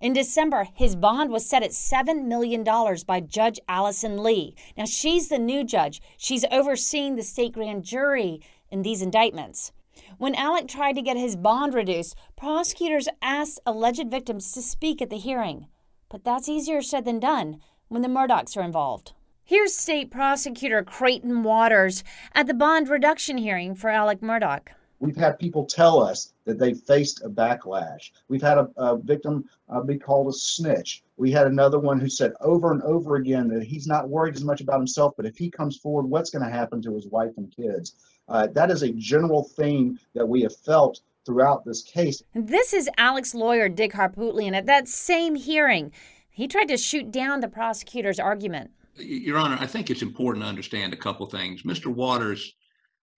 In 0.00 0.12
December, 0.12 0.68
his 0.74 0.96
bond 0.96 1.30
was 1.30 1.48
set 1.48 1.62
at 1.62 1.70
$7 1.70 2.24
million 2.24 2.64
by 3.06 3.20
Judge 3.20 3.60
Allison 3.68 4.22
Lee. 4.22 4.54
Now, 4.76 4.84
she's 4.86 5.28
the 5.28 5.38
new 5.38 5.64
judge. 5.64 6.00
She's 6.16 6.44
overseeing 6.50 7.16
the 7.16 7.22
state 7.22 7.52
grand 7.52 7.84
jury 7.84 8.40
in 8.70 8.82
these 8.82 9.02
indictments. 9.02 9.72
When 10.16 10.34
Alex 10.34 10.72
tried 10.72 10.94
to 10.94 11.02
get 11.02 11.16
his 11.16 11.36
bond 11.36 11.74
reduced, 11.74 12.16
prosecutors 12.36 13.08
asked 13.20 13.60
alleged 13.66 14.10
victims 14.10 14.52
to 14.52 14.62
speak 14.62 15.02
at 15.02 15.10
the 15.10 15.18
hearing. 15.18 15.66
But 16.08 16.24
that's 16.24 16.48
easier 16.48 16.82
said 16.82 17.04
than 17.04 17.20
done 17.20 17.60
when 17.88 18.02
the 18.02 18.08
Murdaughs 18.08 18.56
are 18.56 18.62
involved. 18.62 19.12
Here's 19.44 19.74
State 19.74 20.10
Prosecutor 20.10 20.82
Creighton 20.82 21.42
Waters 21.42 22.04
at 22.34 22.46
the 22.46 22.54
bond 22.54 22.88
reduction 22.88 23.38
hearing 23.38 23.74
for 23.74 23.88
Alex 23.88 24.20
Murdaugh. 24.20 24.68
We've 25.00 25.16
had 25.16 25.38
people 25.38 25.64
tell 25.64 26.02
us 26.02 26.32
that 26.44 26.58
they 26.58 26.74
faced 26.74 27.22
a 27.24 27.30
backlash. 27.30 28.10
We've 28.28 28.42
had 28.42 28.58
a, 28.58 28.68
a 28.76 28.98
victim 28.98 29.48
uh, 29.68 29.82
be 29.82 29.96
called 29.96 30.28
a 30.28 30.32
snitch. 30.32 31.02
We 31.16 31.30
had 31.30 31.46
another 31.46 31.78
one 31.78 32.00
who 32.00 32.08
said 32.08 32.32
over 32.40 32.72
and 32.72 32.82
over 32.82 33.16
again 33.16 33.48
that 33.48 33.62
he's 33.62 33.86
not 33.86 34.08
worried 34.08 34.34
as 34.34 34.44
much 34.44 34.60
about 34.60 34.78
himself, 34.78 35.14
but 35.16 35.24
if 35.24 35.38
he 35.38 35.50
comes 35.50 35.76
forward, 35.76 36.06
what's 36.06 36.30
going 36.30 36.44
to 36.44 36.50
happen 36.50 36.82
to 36.82 36.94
his 36.94 37.06
wife 37.06 37.32
and 37.36 37.54
kids? 37.54 37.94
Uh, 38.28 38.46
that 38.48 38.70
is 38.70 38.82
a 38.82 38.90
general 38.92 39.44
theme 39.44 39.98
that 40.14 40.28
we 40.28 40.42
have 40.42 40.56
felt 40.56 41.00
throughout 41.24 41.64
this 41.64 41.82
case. 41.82 42.22
This 42.34 42.72
is 42.72 42.88
Alex 42.96 43.34
lawyer 43.34 43.68
Dick 43.68 43.92
Harpootlian 43.92 44.54
at 44.54 44.66
that 44.66 44.88
same 44.88 45.34
hearing. 45.34 45.92
He 46.30 46.46
tried 46.46 46.68
to 46.68 46.76
shoot 46.76 47.10
down 47.10 47.40
the 47.40 47.48
prosecutor's 47.48 48.20
argument. 48.20 48.70
Your 48.96 49.38
Honor, 49.38 49.58
I 49.60 49.66
think 49.66 49.90
it's 49.90 50.02
important 50.02 50.44
to 50.44 50.48
understand 50.48 50.92
a 50.92 50.96
couple 50.96 51.26
things. 51.26 51.62
Mr. 51.62 51.86
Waters, 51.86 52.54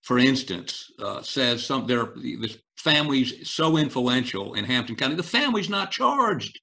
for 0.03 0.19
instance, 0.19 0.91
uh, 0.99 1.23
says 1.23 1.65
some 1.65 1.87
there 1.87 2.13
this 2.17 2.59
family's 2.77 3.49
so 3.49 3.77
influential 3.77 4.55
in 4.55 4.65
Hampton 4.65 4.97
County. 4.97 5.15
The 5.15 5.23
family's 5.23 5.69
not 5.69 5.91
charged. 5.91 6.61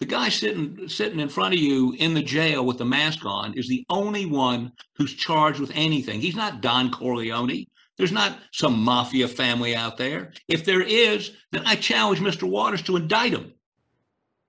The 0.00 0.06
guy 0.06 0.30
sitting 0.30 0.88
sitting 0.88 1.20
in 1.20 1.28
front 1.28 1.54
of 1.54 1.60
you 1.60 1.94
in 1.98 2.14
the 2.14 2.22
jail 2.22 2.64
with 2.64 2.78
the 2.78 2.86
mask 2.86 3.24
on 3.26 3.52
is 3.54 3.68
the 3.68 3.84
only 3.90 4.24
one 4.24 4.72
who's 4.96 5.14
charged 5.14 5.60
with 5.60 5.72
anything. 5.74 6.20
He's 6.20 6.36
not 6.36 6.62
Don 6.62 6.90
Corleone. 6.90 7.66
There's 7.98 8.10
not 8.10 8.38
some 8.50 8.82
mafia 8.82 9.28
family 9.28 9.76
out 9.76 9.98
there. 9.98 10.32
If 10.48 10.64
there 10.64 10.80
is, 10.80 11.32
then 11.52 11.64
I 11.66 11.74
challenge 11.76 12.20
Mr. 12.20 12.48
Waters 12.48 12.80
to 12.82 12.96
indict 12.96 13.34
him. 13.34 13.52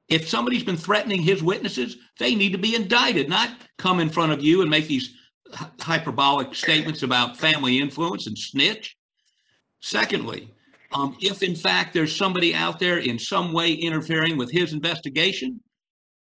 If 0.08 0.30
somebody's 0.30 0.64
been 0.64 0.78
threatening 0.78 1.22
his 1.22 1.44
witnesses, 1.44 1.98
they 2.18 2.34
need 2.34 2.54
to 2.54 2.58
be 2.58 2.76
indicted, 2.76 3.28
not 3.28 3.50
come 3.78 4.00
in 4.00 4.10
front 4.10 4.32
of 4.32 4.42
you 4.42 4.62
and 4.62 4.70
make 4.70 4.88
these 4.88 5.16
hyperbolic 5.82 6.56
statements 6.56 7.04
about 7.04 7.36
family 7.36 7.80
influence 7.80 8.26
and 8.26 8.38
snitch. 8.38 8.98
Secondly, 9.82 10.54
um, 10.93 11.15
if 11.21 11.43
in 11.43 11.56
fact 11.56 11.93
there's 11.93 12.15
somebody 12.15 12.54
out 12.54 12.80
there 12.80 12.97
in 12.97 13.17
some 13.17 13.54
way 13.54 13.73
interfering 13.73 14.38
with 14.38 14.51
his 14.51 14.73
investigation, 14.73 15.62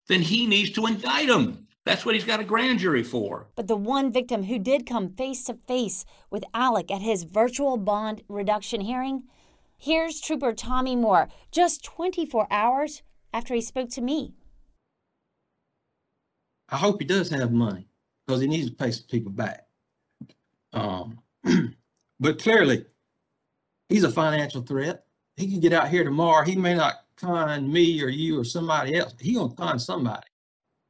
then 0.09 0.23
he 0.23 0.47
needs 0.47 0.71
to 0.71 0.87
indict 0.87 1.29
him. 1.29 1.67
That's 1.87 2.05
what 2.05 2.15
he's 2.15 2.25
got 2.25 2.41
a 2.41 2.45
grand 2.45 2.79
jury 2.79 3.03
for. 3.03 3.49
But 3.57 3.67
the 3.67 3.77
one 3.77 4.13
victim 4.13 4.45
who 4.45 4.59
did 4.59 4.87
come 4.87 5.11
face 5.11 5.45
to 5.45 5.59
face 5.67 6.05
with 6.31 6.45
Alex 6.53 6.93
at 6.93 7.01
his 7.01 7.25
virtual 7.25 7.77
bond 7.79 8.23
reduction 8.29 8.83
hearing, 8.83 9.25
here's 9.77 10.21
Trooper 10.21 10.53
Tommy 10.53 10.95
Moore 10.95 11.29
just 11.51 11.83
24 11.85 12.47
hours 12.51 13.03
after 13.33 13.55
he 13.55 13.61
spoke 13.61 13.91
to 13.91 14.01
me. 14.01 14.35
I 16.69 16.77
hope 16.77 17.01
he 17.01 17.07
does 17.07 17.31
have 17.31 17.51
money 17.51 17.89
because 18.27 18.41
he 18.41 18.47
needs 18.47 18.71
to 18.71 18.77
pay 18.77 18.93
some 18.93 19.07
people 19.11 19.33
back. 19.33 19.67
Um, 20.73 21.19
but 22.21 22.39
clearly, 22.39 22.85
he's 23.91 24.05
a 24.05 24.11
financial 24.11 24.63
threat. 24.63 25.05
He 25.37 25.51
can 25.51 25.61
get 25.61 25.75
out 25.75 25.91
here 25.91 26.05
tomorrow. 26.05 26.45
He 26.45 26.57
may 26.57 26.75
not 26.75 26.95
con 27.17 27.71
me 27.71 28.03
or 28.03 28.09
you 28.09 28.41
or 28.41 28.45
somebody 28.45 28.97
else. 28.97 29.15
He 29.21 29.35
gonna 29.35 29.55
con 29.55 29.79
somebody. 29.79 30.27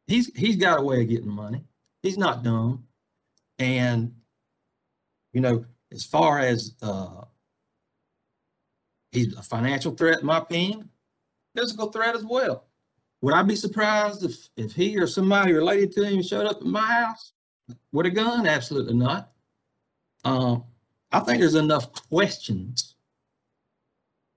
He's 0.07 0.31
he's 0.37 0.57
got 0.57 0.79
a 0.79 0.83
way 0.83 1.03
of 1.03 1.09
getting 1.09 1.31
money. 1.31 1.65
He's 2.03 2.19
not 2.19 2.45
dumb. 2.45 2.85
And 3.59 4.15
you 5.33 5.41
know, 5.41 5.65
as 5.93 6.05
far 6.05 6.39
as 6.39 6.75
uh, 6.83 7.25
he's 9.13 9.35
a 9.37 9.43
financial 9.43 9.95
threat, 9.95 10.21
in 10.21 10.27
my 10.27 10.39
opinion, 10.39 10.91
physical 11.55 11.91
threat 11.91 12.15
as 12.15 12.25
well. 12.25 12.67
Would 13.23 13.35
I 13.35 13.43
be 13.43 13.57
surprised 13.57 14.25
if 14.25 14.49
if 14.57 14.73
he 14.73 14.97
or 14.97 15.07
somebody 15.07 15.53
related 15.53 15.93
to 15.93 16.05
him 16.05 16.23
showed 16.23 16.47
up 16.47 16.57
at 16.57 16.67
my 16.67 16.81
house 16.81 17.33
with 17.93 18.07
a 18.07 18.11
gun? 18.11 18.47
Absolutely 18.47 18.95
not. 18.95 19.31
Um, 20.25 20.65
I 21.13 21.21
think 21.21 21.41
there's 21.41 21.55
enough 21.55 21.93
questions 22.09 22.95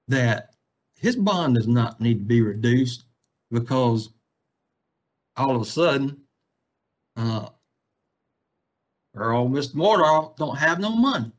that 0.07 0.55
his 0.97 1.15
bond 1.15 1.55
does 1.55 1.67
not 1.67 2.01
need 2.01 2.19
to 2.19 2.25
be 2.25 2.41
reduced 2.41 3.03
because 3.51 4.09
all 5.35 5.55
of 5.55 5.61
a 5.61 5.65
sudden, 5.65 6.21
uh, 7.15 7.49
Earl, 9.15 9.49
Mr. 9.49 9.75
Murdaugh 9.75 10.35
don't 10.37 10.57
have 10.57 10.79
no 10.79 10.95
money. 10.95 11.31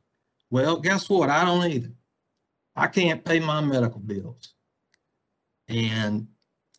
Well, 0.50 0.76
guess 0.76 1.08
what? 1.08 1.30
I 1.30 1.44
don't 1.44 1.68
either. 1.70 1.90
I 2.76 2.86
can't 2.86 3.24
pay 3.24 3.40
my 3.40 3.60
medical 3.60 4.00
bills. 4.00 4.54
And 5.68 6.28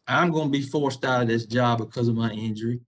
I'm 0.07 0.31
going 0.31 0.51
to 0.51 0.57
be 0.57 0.61
forced 0.61 1.03
out 1.03 1.23
of 1.23 1.27
this 1.27 1.45
job 1.45 1.79
because 1.79 2.07
of 2.07 2.15
my 2.15 2.31
injury. 2.31 2.81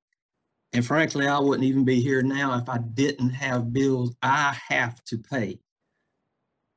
And 0.73 0.85
frankly, 0.85 1.27
I 1.27 1.39
wouldn't 1.39 1.67
even 1.67 1.85
be 1.85 2.01
here 2.01 2.21
now 2.21 2.57
if 2.57 2.69
I 2.69 2.77
didn't 2.77 3.31
have 3.31 3.73
bills 3.73 4.15
I 4.21 4.57
have 4.67 5.03
to 5.05 5.17
pay. 5.17 5.59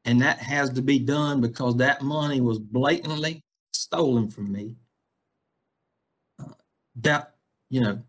And 0.05 0.21
that 0.23 0.39
has 0.39 0.71
to 0.71 0.83
be 0.83 0.99
done 0.99 1.41
because 1.41 1.77
that 1.77 2.03
money 2.03 2.41
was 2.41 2.59
blatantly 2.59 3.45
stolen 3.73 4.29
from 4.29 4.53
me. 4.53 4.77
Uh, 6.39 6.53
that, 6.97 7.35
you 7.69 7.81
know, 7.81 8.01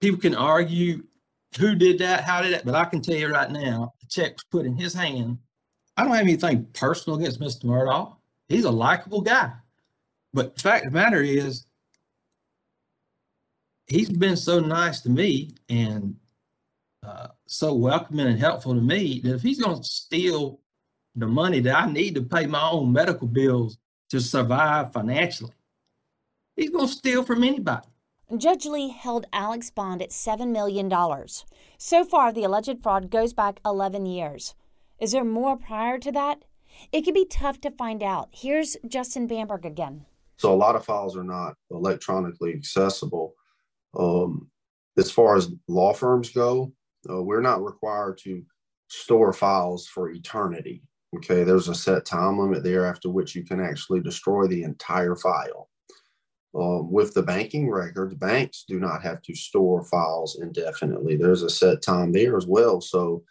people 0.00 0.20
can 0.20 0.34
argue 0.34 1.04
who 1.58 1.74
did 1.74 1.98
that, 1.98 2.24
how 2.24 2.42
did 2.42 2.52
that, 2.54 2.64
but 2.64 2.74
I 2.74 2.84
can 2.84 3.00
tell 3.00 3.16
you 3.16 3.28
right 3.28 3.50
now, 3.50 3.92
the 4.00 4.06
check 4.06 4.32
was 4.32 4.44
put 4.50 4.66
in 4.66 4.76
his 4.76 4.94
hand. 4.94 5.38
I 5.96 6.04
don't 6.04 6.14
have 6.14 6.22
anything 6.22 6.66
personal 6.72 7.18
against 7.18 7.40
Mr. 7.40 7.64
Murdaugh. 7.64 8.16
He's 8.48 8.64
a 8.64 8.70
likable 8.70 9.20
guy. 9.20 9.52
But 10.32 10.54
the 10.54 10.62
fact 10.62 10.86
of 10.86 10.92
the 10.92 10.98
matter 10.98 11.22
is, 11.22 11.66
he's 13.88 14.10
been 14.10 14.36
so 14.36 14.60
nice 14.60 15.00
to 15.00 15.10
me 15.10 15.54
and 15.68 16.16
uh, 17.04 17.28
so 17.46 17.74
welcoming 17.74 18.26
and 18.26 18.38
helpful 18.38 18.74
to 18.74 18.80
me 18.80 19.20
that 19.24 19.34
if 19.34 19.42
he's 19.42 19.60
going 19.60 19.78
to 19.78 19.84
steal 19.84 20.60
the 21.16 21.26
money 21.26 21.60
that 21.60 21.74
I 21.74 21.90
need 21.90 22.14
to 22.14 22.22
pay 22.22 22.46
my 22.46 22.70
own 22.70 22.92
medical 22.92 23.26
bills 23.26 23.78
to 24.10 24.20
survive 24.20 24.92
financially, 24.92 25.54
he's 26.56 26.70
going 26.70 26.86
to 26.86 26.92
steal 26.92 27.24
from 27.24 27.44
anybody. 27.44 27.88
Judge 28.36 28.66
Lee 28.66 28.90
held 28.90 29.26
Alex 29.32 29.70
Bond 29.70 30.02
at 30.02 30.10
$7 30.10 30.50
million. 30.52 30.92
So 31.78 32.04
far, 32.04 32.30
the 32.30 32.44
alleged 32.44 32.82
fraud 32.82 33.10
goes 33.10 33.32
back 33.32 33.58
11 33.64 34.04
years. 34.04 34.54
Is 35.00 35.12
there 35.12 35.24
more 35.24 35.56
prior 35.56 35.98
to 35.98 36.12
that? 36.12 36.44
It 36.92 37.02
can 37.02 37.14
be 37.14 37.24
tough 37.24 37.60
to 37.62 37.70
find 37.70 38.02
out. 38.02 38.28
Here's 38.32 38.76
Justin 38.86 39.26
Bamberg 39.26 39.64
again. 39.64 40.04
So 40.36 40.52
a 40.52 40.56
lot 40.56 40.76
of 40.76 40.84
files 40.84 41.16
are 41.16 41.24
not 41.24 41.54
electronically 41.70 42.52
accessible. 42.52 43.34
Um, 43.96 44.50
as 44.96 45.10
far 45.10 45.36
as 45.36 45.52
law 45.68 45.92
firms 45.92 46.30
go, 46.30 46.72
uh, 47.08 47.22
we're 47.22 47.40
not 47.40 47.64
required 47.64 48.18
to 48.24 48.42
store 48.88 49.32
files 49.32 49.86
for 49.86 50.10
eternity. 50.10 50.82
Okay, 51.16 51.44
there's 51.44 51.68
a 51.68 51.74
set 51.74 52.04
time 52.04 52.38
limit 52.38 52.62
there 52.62 52.84
after 52.84 53.08
which 53.08 53.34
you 53.34 53.44
can 53.44 53.60
actually 53.60 54.00
destroy 54.00 54.46
the 54.46 54.62
entire 54.62 55.16
file. 55.16 55.70
Um, 56.54 56.90
with 56.90 57.14
the 57.14 57.22
banking 57.22 57.70
records, 57.70 58.14
banks 58.14 58.64
do 58.66 58.80
not 58.80 59.02
have 59.02 59.22
to 59.22 59.34
store 59.34 59.84
files 59.84 60.38
indefinitely. 60.40 61.16
There's 61.16 61.42
a 61.42 61.50
set 61.50 61.82
time 61.82 62.12
there 62.12 62.36
as 62.36 62.46
well. 62.46 62.80
So 62.80 63.22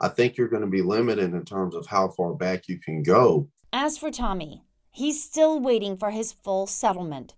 I 0.00 0.08
think 0.08 0.36
you're 0.36 0.48
going 0.48 0.62
to 0.62 0.68
be 0.68 0.82
limited 0.82 1.32
in 1.32 1.44
terms 1.44 1.74
of 1.74 1.86
how 1.86 2.08
far 2.08 2.34
back 2.34 2.68
you 2.68 2.78
can 2.78 3.02
go. 3.02 3.48
As 3.72 3.98
for 3.98 4.10
Tommy, 4.10 4.62
he's 4.90 5.22
still 5.22 5.58
waiting 5.58 5.96
for 5.96 6.10
his 6.10 6.32
full 6.32 6.66
settlement. 6.66 7.34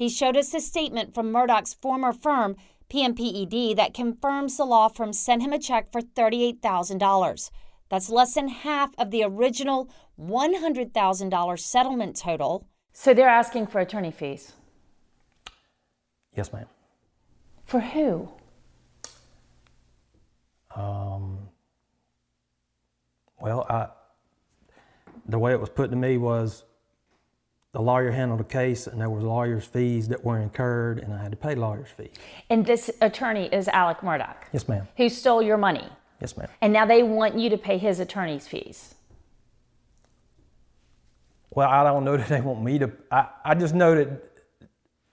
He 0.00 0.08
showed 0.08 0.34
us 0.34 0.54
a 0.54 0.60
statement 0.60 1.12
from 1.12 1.30
Murdaugh's 1.30 1.74
former 1.74 2.14
firm, 2.14 2.56
PMPED, 2.88 3.76
that 3.76 3.92
confirms 3.92 4.56
the 4.56 4.64
law 4.64 4.88
firm 4.88 5.12
sent 5.12 5.42
him 5.42 5.52
a 5.52 5.58
check 5.58 5.92
for 5.92 6.00
$38,000. 6.00 7.50
That's 7.90 8.08
less 8.08 8.32
than 8.32 8.48
half 8.48 8.94
of 8.96 9.10
the 9.10 9.22
original 9.22 9.90
$100,000 10.18 11.58
settlement 11.58 12.16
total. 12.16 12.66
So 12.94 13.12
they're 13.12 13.28
asking 13.28 13.66
for 13.66 13.78
attorney 13.78 14.10
fees. 14.10 14.54
Yes, 16.34 16.50
ma'am. 16.50 16.64
For 17.66 17.80
who? 17.80 18.30
Um, 20.74 21.40
well, 23.38 23.66
I, 23.68 23.88
the 25.26 25.38
way 25.38 25.52
it 25.52 25.60
was 25.60 25.68
put 25.68 25.90
to 25.90 25.96
me 25.96 26.16
was 26.16 26.64
the 27.72 27.80
lawyer 27.80 28.10
handled 28.10 28.40
the 28.40 28.44
case 28.44 28.86
and 28.86 29.00
there 29.00 29.10
was 29.10 29.22
lawyers' 29.22 29.64
fees 29.64 30.08
that 30.08 30.24
were 30.24 30.40
incurred 30.40 30.98
and 30.98 31.12
I 31.12 31.22
had 31.22 31.30
to 31.30 31.36
pay 31.36 31.54
lawyers' 31.54 31.88
fees. 31.96 32.14
And 32.48 32.66
this 32.66 32.90
attorney 33.00 33.48
is 33.52 33.68
Alex 33.68 34.00
Murdaugh. 34.00 34.34
Yes, 34.52 34.68
ma'am. 34.68 34.88
Who 34.96 35.08
stole 35.08 35.42
your 35.42 35.56
money. 35.56 35.88
Yes, 36.20 36.36
ma'am. 36.36 36.48
And 36.60 36.72
now 36.72 36.84
they 36.84 37.02
want 37.02 37.38
you 37.38 37.48
to 37.50 37.56
pay 37.56 37.78
his 37.78 38.00
attorney's 38.00 38.48
fees. 38.48 38.94
Well, 41.50 41.68
I 41.68 41.84
don't 41.84 42.04
know 42.04 42.16
that 42.16 42.28
they 42.28 42.40
want 42.40 42.62
me 42.62 42.78
to. 42.80 42.92
I, 43.10 43.28
I 43.44 43.54
just 43.54 43.74
know 43.74 43.94
that 43.94 44.08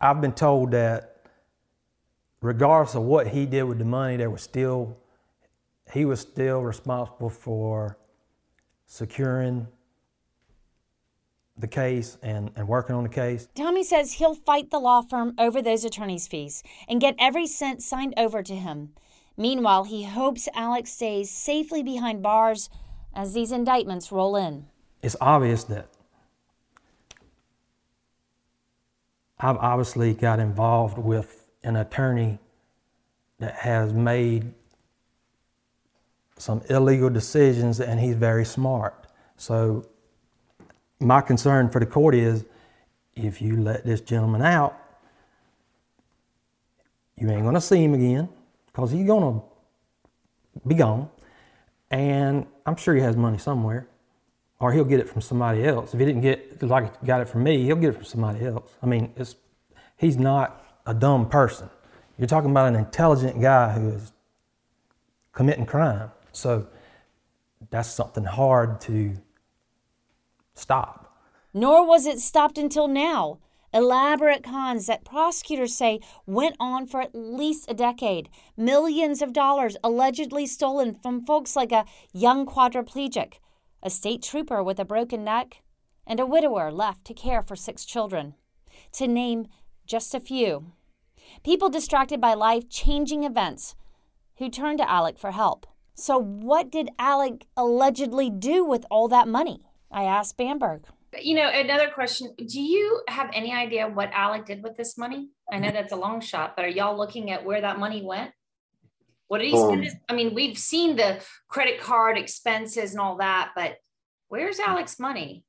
I've 0.02 0.22
been 0.22 0.34
told 0.34 0.72
that 0.72 1.26
regardless 2.42 2.96
of 2.96 3.04
what 3.04 3.28
he 3.28 3.46
did 3.46 3.64
with 3.64 3.80
the 3.80 3.86
money, 3.86 4.18
there 4.18 4.30
was 4.30 4.42
still, 4.42 4.98
he 5.94 6.06
was 6.06 6.20
still 6.20 6.62
responsible 6.62 7.30
for 7.30 7.98
securing 8.86 9.68
the 11.58 11.68
case 11.68 12.18
and, 12.22 12.52
and 12.56 12.68
working 12.68 12.96
on 12.96 13.04
the 13.04 13.10
case. 13.10 13.48
Tommy 13.56 13.84
says 13.84 14.14
he'll 14.14 14.36
fight 14.36 14.70
the 14.70 14.80
law 14.80 15.02
firm 15.02 15.34
over 15.38 15.62
those 15.62 15.84
attorney's 15.84 16.28
fees 16.28 16.64
and 16.88 17.02
get 17.02 17.16
every 17.18 17.48
cent 17.48 17.82
signed 17.82 18.14
over 18.18 18.44
to 18.44 18.56
him. 18.56 18.94
Meanwhile, 19.36 19.86
he 19.86 20.04
hopes 20.04 20.48
Alex 20.56 20.92
stays 20.92 21.30
safely 21.30 21.84
behind 21.84 22.22
bars 22.22 22.70
as 23.14 23.34
these 23.34 23.52
indictments 23.52 24.12
roll 24.12 24.36
in. 24.36 24.68
It's 25.02 25.16
obvious 25.22 25.64
that 25.66 25.88
I've 29.40 29.58
obviously 29.58 30.14
got 30.14 30.40
involved 30.40 30.98
with 30.98 31.48
an 31.64 31.76
attorney 31.76 32.40
that 33.40 33.54
has 33.54 33.94
made 33.94 34.54
some 36.38 36.62
illegal 36.70 37.10
decisions 37.10 37.80
and 37.80 38.00
he's 38.00 38.16
very 38.16 38.46
smart. 38.46 39.08
So 39.38 39.88
my 41.00 41.22
concern 41.22 41.70
for 41.70 41.80
the 41.80 41.86
court 41.86 42.16
is 42.16 42.46
if 43.16 43.42
you 43.42 43.58
let 43.58 43.86
this 43.86 44.02
gentleman 44.02 44.42
out, 44.42 44.78
you 47.16 47.30
ain't 47.30 47.44
gonna 47.44 47.62
see 47.62 47.84
him 47.84 47.94
again 47.94 48.30
because 48.68 48.92
he's 48.92 49.06
gonna 49.06 49.42
be 50.66 50.76
gone. 50.76 51.10
And 51.90 52.46
I'm 52.66 52.76
sure 52.76 52.94
he 52.96 53.02
has 53.02 53.16
money 53.16 53.38
somewhere, 53.38 53.88
or 54.60 54.72
he'll 54.72 54.86
get 54.86 55.00
it 55.00 55.10
from 55.10 55.22
somebody 55.22 55.66
else. 55.66 55.94
If 55.94 56.00
he 56.00 56.06
didn't 56.06 56.22
get 56.22 56.62
like 56.62 57.04
got 57.04 57.22
it 57.22 57.30
from 57.30 57.44
me, 57.44 57.64
he'll 57.64 57.78
get 57.78 57.90
it 57.90 57.96
from 57.96 58.04
somebody 58.04 58.46
else. 58.46 58.72
I 58.84 58.86
mean, 58.86 59.14
it's 59.16 59.36
he's 59.98 60.18
not 60.18 60.64
a 60.86 60.94
dumb 60.94 61.30
person. 61.30 61.70
You're 62.18 62.28
talking 62.28 62.52
about 62.52 62.68
an 62.68 62.76
intelligent 62.76 63.42
guy 63.42 63.74
who 63.74 63.90
is 63.90 64.12
committing 65.34 65.66
crime. 65.66 66.12
So 66.32 66.68
that's 67.70 67.90
something 67.90 68.24
hard 68.24 68.82
to 68.82 69.16
stop. 70.60 71.14
Nor 71.54 71.86
was 71.88 72.06
it 72.06 72.20
stopped 72.20 72.58
until 72.58 72.88
now. 72.88 73.40
Elaborate 73.74 74.44
cons 74.44 74.88
that 74.88 75.04
prosecutors 75.04 75.76
say 75.76 76.00
went 76.26 76.56
on 76.60 76.88
for 76.88 77.02
at 77.02 77.14
least 77.14 77.70
a 77.70 77.74
decade. 77.74 78.30
Millions 78.56 79.22
of 79.22 79.34
dollars 79.34 79.76
allegedly 79.84 80.46
stolen 80.46 80.96
from 80.96 81.26
folks 81.26 81.56
like 81.56 81.72
a 81.72 81.86
young 82.14 82.46
quadriplegic, 82.46 83.34
a 83.84 83.90
state 83.90 84.24
trooper 84.24 84.64
with 84.64 84.80
a 84.80 84.86
broken 84.86 85.24
neck, 85.24 85.62
and 86.06 86.20
a 86.20 86.26
widower 86.26 86.72
left 86.72 87.04
to 87.06 87.14
care 87.14 87.42
for 87.42 87.56
six 87.56 87.86
children. 87.86 88.36
To 88.94 89.08
name 89.08 89.48
just 89.86 90.16
a 90.16 90.20
few. 90.20 90.72
People 91.44 91.70
distracted 91.70 92.22
by 92.22 92.34
life 92.34 92.70
changing 92.70 93.24
events 93.24 93.76
who 94.38 94.50
turned 94.50 94.78
to 94.80 94.90
Alex 94.90 95.20
for 95.20 95.32
help. 95.32 95.68
So, 95.94 96.18
what 96.18 96.72
did 96.72 96.90
Alex 96.98 97.46
allegedly 97.58 98.30
do 98.30 98.64
with 98.64 98.86
all 98.90 99.08
that 99.10 99.28
money? 99.28 99.67
I 99.92 100.04
asked 100.04 100.38
Bamberg. 100.38 100.86
You 101.20 101.36
know, 101.36 101.50
another 101.50 101.90
question 101.90 102.34
Do 102.38 102.62
you 102.62 103.02
have 103.08 103.30
any 103.34 103.54
idea 103.54 103.88
what 103.88 104.10
Alex 104.14 104.46
did 104.48 104.64
with 104.64 104.78
this 104.78 104.98
money? 104.98 105.30
I 105.52 105.60
know 105.60 105.72
that's 105.72 105.94
a 105.94 105.98
long 105.98 106.22
shot, 106.22 106.56
but 106.56 106.66
are 106.66 106.70
y'all 106.70 106.98
looking 106.98 107.32
at 107.32 107.46
where 107.46 107.62
that 107.62 107.80
money 107.80 108.04
went? 108.04 108.32
What 109.28 109.40
did 109.40 109.52
he 109.52 109.58
spend? 109.58 109.72
Um, 109.72 109.82
his, 109.82 109.96
I 110.10 110.14
mean, 110.14 110.34
we've 110.34 110.58
seen 110.58 110.96
the 110.96 111.22
credit 111.48 111.80
card 111.80 112.18
expenses 112.18 112.92
and 112.92 113.00
all 113.00 113.18
that, 113.18 113.52
but 113.56 113.78
where's 114.28 114.60
Alec's 114.60 115.00
money? 115.00 115.44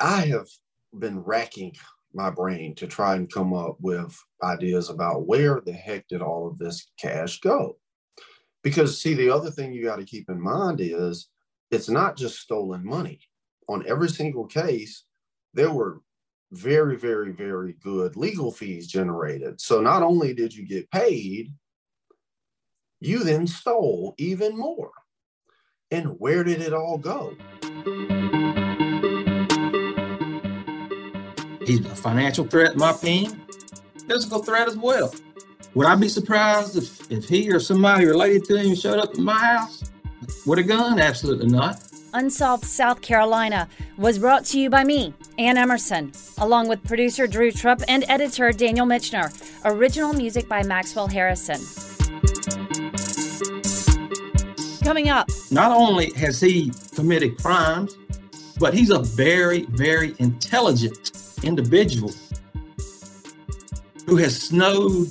I 0.00 0.26
have 0.26 0.48
been 0.96 1.20
racking 1.20 1.74
my 2.12 2.30
brain 2.30 2.74
to 2.76 2.86
try 2.86 3.16
and 3.16 3.32
come 3.32 3.52
up 3.52 3.76
with 3.80 4.16
ideas 4.42 4.90
about 4.90 5.26
where 5.26 5.60
the 5.64 5.72
heck 5.72 6.06
did 6.08 6.22
all 6.22 6.46
of 6.46 6.58
this 6.58 6.90
cash 7.00 7.40
go? 7.40 7.76
Because, 8.64 9.00
see, 9.00 9.12
the 9.14 9.30
other 9.30 9.50
thing 9.50 9.72
you 9.72 9.84
got 9.84 9.96
to 9.96 10.04
keep 10.04 10.28
in 10.30 10.40
mind 10.40 10.80
is 10.80 11.28
it's 11.70 11.90
not 11.90 12.16
just 12.16 12.40
stolen 12.40 12.84
money. 12.84 13.20
On 13.68 13.84
every 13.86 14.08
single 14.08 14.46
case, 14.46 15.04
there 15.52 15.70
were 15.70 16.00
very, 16.50 16.96
very, 16.96 17.30
very 17.32 17.74
good 17.74 18.16
legal 18.16 18.50
fees 18.50 18.88
generated. 18.88 19.60
So 19.60 19.80
not 19.80 20.02
only 20.02 20.32
did 20.32 20.54
you 20.54 20.66
get 20.66 20.90
paid, 20.90 21.52
you 23.00 23.22
then 23.22 23.46
stole 23.46 24.14
even 24.16 24.56
more. 24.56 24.92
And 25.90 26.18
where 26.18 26.42
did 26.42 26.62
it 26.62 26.72
all 26.72 26.96
go? 26.96 27.36
He's 31.66 31.84
a 31.84 31.96
financial 31.96 32.46
threat, 32.46 32.76
my 32.76 32.92
opinion, 32.92 33.42
physical 34.08 34.42
threat 34.42 34.68
as 34.68 34.76
well. 34.76 35.14
Would 35.74 35.86
I 35.86 35.94
be 35.94 36.08
surprised 36.08 36.76
if, 36.76 37.10
if 37.10 37.28
he 37.28 37.50
or 37.50 37.58
somebody 37.58 38.04
related 38.06 38.44
to 38.44 38.58
him 38.58 38.74
showed 38.74 38.98
up 38.98 39.10
at 39.10 39.18
my 39.18 39.38
house 39.38 39.90
with 40.46 40.58
a 40.58 40.62
gun? 40.62 41.00
Absolutely 41.00 41.48
not. 41.48 41.80
Unsolved 42.12 42.64
South 42.64 43.00
Carolina 43.00 43.68
was 43.98 44.20
brought 44.20 44.44
to 44.44 44.60
you 44.60 44.70
by 44.70 44.84
me, 44.84 45.12
Anne 45.36 45.58
Emerson, 45.58 46.12
along 46.38 46.68
with 46.68 46.82
producer 46.84 47.26
Drew 47.26 47.50
Tripp 47.50 47.82
and 47.88 48.04
editor 48.08 48.52
Daniel 48.52 48.86
Michener. 48.86 49.32
Original 49.64 50.12
music 50.12 50.48
by 50.48 50.62
Maxwell 50.62 51.08
Harrison. 51.08 51.60
Coming 54.84 55.08
up, 55.08 55.28
Not 55.50 55.72
only 55.72 56.12
has 56.12 56.40
he 56.40 56.70
committed 56.94 57.36
crimes, 57.42 57.96
but 58.60 58.74
he's 58.74 58.90
a 58.90 59.00
very, 59.00 59.62
very 59.70 60.14
intelligent 60.18 61.10
individual 61.42 62.12
who 64.06 64.16
has 64.16 64.40
snowed 64.40 65.08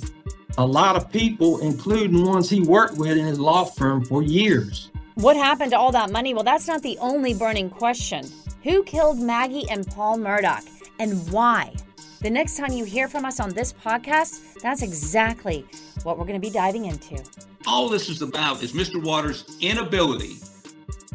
a 0.56 0.66
lot 0.66 0.96
of 0.96 1.10
people, 1.10 1.60
including 1.60 2.24
ones 2.24 2.48
he 2.48 2.60
worked 2.60 2.96
with 2.96 3.16
in 3.16 3.26
his 3.26 3.40
law 3.40 3.64
firm 3.64 4.04
for 4.04 4.22
years. 4.22 4.90
what 5.14 5.36
happened 5.36 5.70
to 5.70 5.78
all 5.78 5.92
that 5.92 6.10
money? 6.10 6.34
Well, 6.34 6.44
that's 6.44 6.66
not 6.66 6.82
the 6.82 6.98
only 6.98 7.34
burning 7.34 7.70
question. 7.70 8.24
Who 8.62 8.82
killed 8.84 9.20
Maggie 9.20 9.68
and 9.70 9.86
Paul 9.86 10.18
Murdaugh 10.18 10.66
and 10.98 11.30
why? 11.30 11.74
The 12.20 12.30
next 12.30 12.56
time 12.56 12.72
you 12.72 12.84
hear 12.84 13.06
from 13.08 13.24
us 13.24 13.38
on 13.38 13.50
this 13.50 13.72
podcast, 13.72 14.60
that's 14.60 14.82
exactly 14.82 15.66
what 16.04 16.18
we're 16.18 16.24
going 16.24 16.40
to 16.40 16.46
be 16.46 16.52
diving 16.52 16.86
into. 16.86 17.22
All 17.66 17.88
this 17.88 18.08
is 18.08 18.22
about 18.22 18.62
is 18.62 18.72
Mr. 18.72 19.02
Waters' 19.02 19.56
inability, 19.60 20.36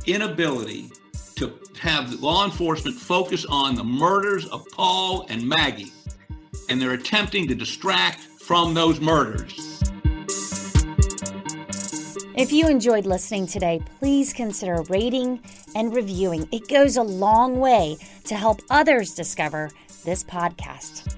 inability 0.06 0.91
to 1.36 1.54
have 1.80 2.13
law 2.21 2.45
enforcement 2.45 2.95
focus 2.95 3.45
on 3.45 3.75
the 3.75 3.84
murders 3.84 4.45
of 4.47 4.65
Paul 4.71 5.25
and 5.30 5.47
Maggie. 5.47 5.91
And 6.69 6.80
they're 6.82 6.93
attempting 6.93 7.47
to 7.47 7.56
distract 7.56 8.28
from 8.49 8.73
those 8.73 8.99
murders. 8.99 9.83
If 12.35 12.51
you 12.51 12.67
enjoyed 12.67 13.05
listening 13.05 13.45
today, 13.45 13.79
please 13.99 14.33
consider 14.33 14.81
rating 14.89 15.43
and 15.75 15.93
reviewing. 15.93 16.49
It 16.51 16.67
goes 16.67 16.97
a 16.97 17.03
long 17.03 17.59
way 17.59 17.97
to 18.23 18.33
help 18.33 18.62
others 18.71 19.13
discover 19.13 19.69
this 20.03 20.23
podcast. 20.23 21.15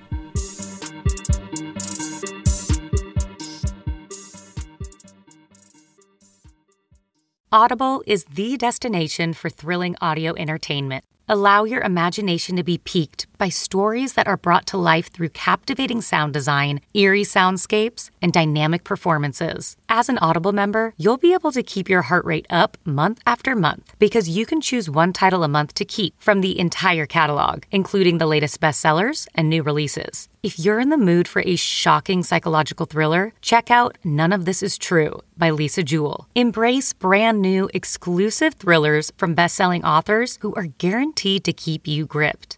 Audible 7.53 8.03
is 8.05 8.25
the 8.25 8.57
destination 8.57 9.31
for 9.31 9.49
thrilling 9.49 9.95
audio 10.01 10.35
entertainment. 10.35 11.05
Allow 11.33 11.63
your 11.63 11.79
imagination 11.79 12.57
to 12.57 12.61
be 12.61 12.77
piqued 12.77 13.25
by 13.37 13.47
stories 13.47 14.15
that 14.15 14.27
are 14.27 14.35
brought 14.35 14.65
to 14.65 14.77
life 14.77 15.09
through 15.13 15.29
captivating 15.29 16.01
sound 16.01 16.33
design, 16.33 16.81
eerie 16.93 17.23
soundscapes, 17.23 18.09
and 18.21 18.33
dynamic 18.33 18.83
performances. 18.83 19.77
As 19.93 20.07
an 20.07 20.19
Audible 20.19 20.53
member, 20.53 20.93
you'll 20.95 21.17
be 21.17 21.33
able 21.33 21.51
to 21.51 21.61
keep 21.61 21.89
your 21.89 22.03
heart 22.03 22.23
rate 22.23 22.45
up 22.49 22.77
month 22.85 23.19
after 23.25 23.57
month 23.57 23.93
because 23.99 24.29
you 24.29 24.45
can 24.45 24.61
choose 24.61 24.89
one 24.89 25.11
title 25.11 25.43
a 25.43 25.49
month 25.49 25.73
to 25.73 25.83
keep 25.83 26.13
from 26.17 26.39
the 26.39 26.57
entire 26.57 27.05
catalog, 27.05 27.63
including 27.71 28.17
the 28.17 28.25
latest 28.25 28.61
bestsellers 28.61 29.27
and 29.35 29.49
new 29.49 29.61
releases. 29.61 30.29
If 30.43 30.57
you're 30.57 30.79
in 30.79 30.91
the 30.91 30.97
mood 30.97 31.27
for 31.27 31.41
a 31.45 31.57
shocking 31.57 32.23
psychological 32.23 32.85
thriller, 32.85 33.33
check 33.41 33.69
out 33.69 33.97
None 34.01 34.31
of 34.31 34.45
This 34.45 34.63
Is 34.63 34.77
True 34.77 35.19
by 35.37 35.49
Lisa 35.49 35.83
Jewell. 35.83 36.25
Embrace 36.35 36.93
brand 36.93 37.41
new 37.41 37.69
exclusive 37.73 38.53
thrillers 38.53 39.11
from 39.17 39.35
best-selling 39.35 39.83
authors 39.83 40.39
who 40.41 40.55
are 40.55 40.67
guaranteed 40.77 41.43
to 41.43 41.51
keep 41.51 41.85
you 41.85 42.05
gripped. 42.05 42.57